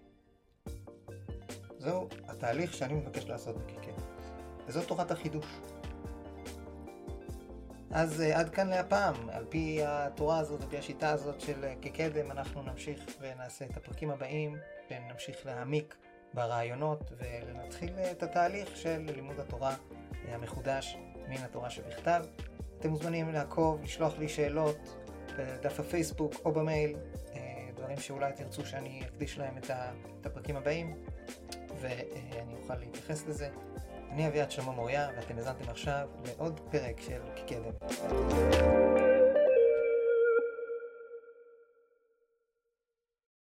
זהו 1.78 2.08
התהליך 2.28 2.74
שאני 2.74 2.94
מבקש 2.94 3.26
לעשות 3.26 3.56
בכיכר. 3.58 3.96
וזו 4.68 4.82
תורת 4.82 5.12
החידוש. 5.12 5.46
אז 7.92 8.20
uh, 8.20 8.38
עד 8.38 8.50
כאן 8.50 8.68
להפעם, 8.68 9.30
על 9.30 9.46
פי 9.50 9.80
התורה 9.84 10.40
הזאת, 10.40 10.62
על 10.62 10.70
פי 10.70 10.78
השיטה 10.78 11.10
הזאת 11.10 11.42
של 11.42 11.64
uh, 11.64 11.86
כקדם, 11.86 12.32
אנחנו 12.32 12.62
נמשיך 12.62 13.06
ונעשה 13.20 13.66
את 13.66 13.78
הפרקים 13.78 14.10
הבאים, 14.10 14.58
ונמשיך 14.92 15.46
להעמיק 15.46 15.96
ברעיונות 16.34 17.12
ונתחיל 17.18 17.90
uh, 17.90 18.12
את 18.12 18.24
התהליך 18.24 18.78
של 18.78 18.98
לימוד 19.16 19.40
התורה 19.40 19.76
המחודש 20.28 20.98
מן 21.28 21.38
התורה 21.38 21.70
שבכתב. 21.70 22.26
אתם 22.80 22.90
מוזמנים 22.90 23.34
לעקוב, 23.34 23.82
לשלוח 23.84 24.18
לי 24.18 24.30
שאלות 24.30 25.07
בדף 25.38 25.80
הפייסבוק 25.80 26.34
או 26.46 26.52
במייל, 26.52 26.96
uh, 26.96 27.38
דברים 27.76 27.98
שאולי 28.00 28.34
תרצו 28.34 28.66
שאני 28.66 29.02
אקדיש 29.06 29.38
להם 29.38 29.58
את 30.22 30.26
הפרקים 30.26 30.56
הבאים, 30.56 30.96
ואני 31.82 32.56
אוכל 32.62 32.76
להתייחס 32.76 33.28
לזה. 33.28 33.50
אני 34.12 34.28
אביעד 34.28 34.52
שלמה 34.52 34.72
מוריה, 34.72 35.10
ואתם 35.16 35.38
האזנתם 35.38 35.70
עכשיו 35.70 36.08
לעוד 36.26 36.60
פרק 36.72 37.02
של 37.02 37.22
קדם. 37.48 38.97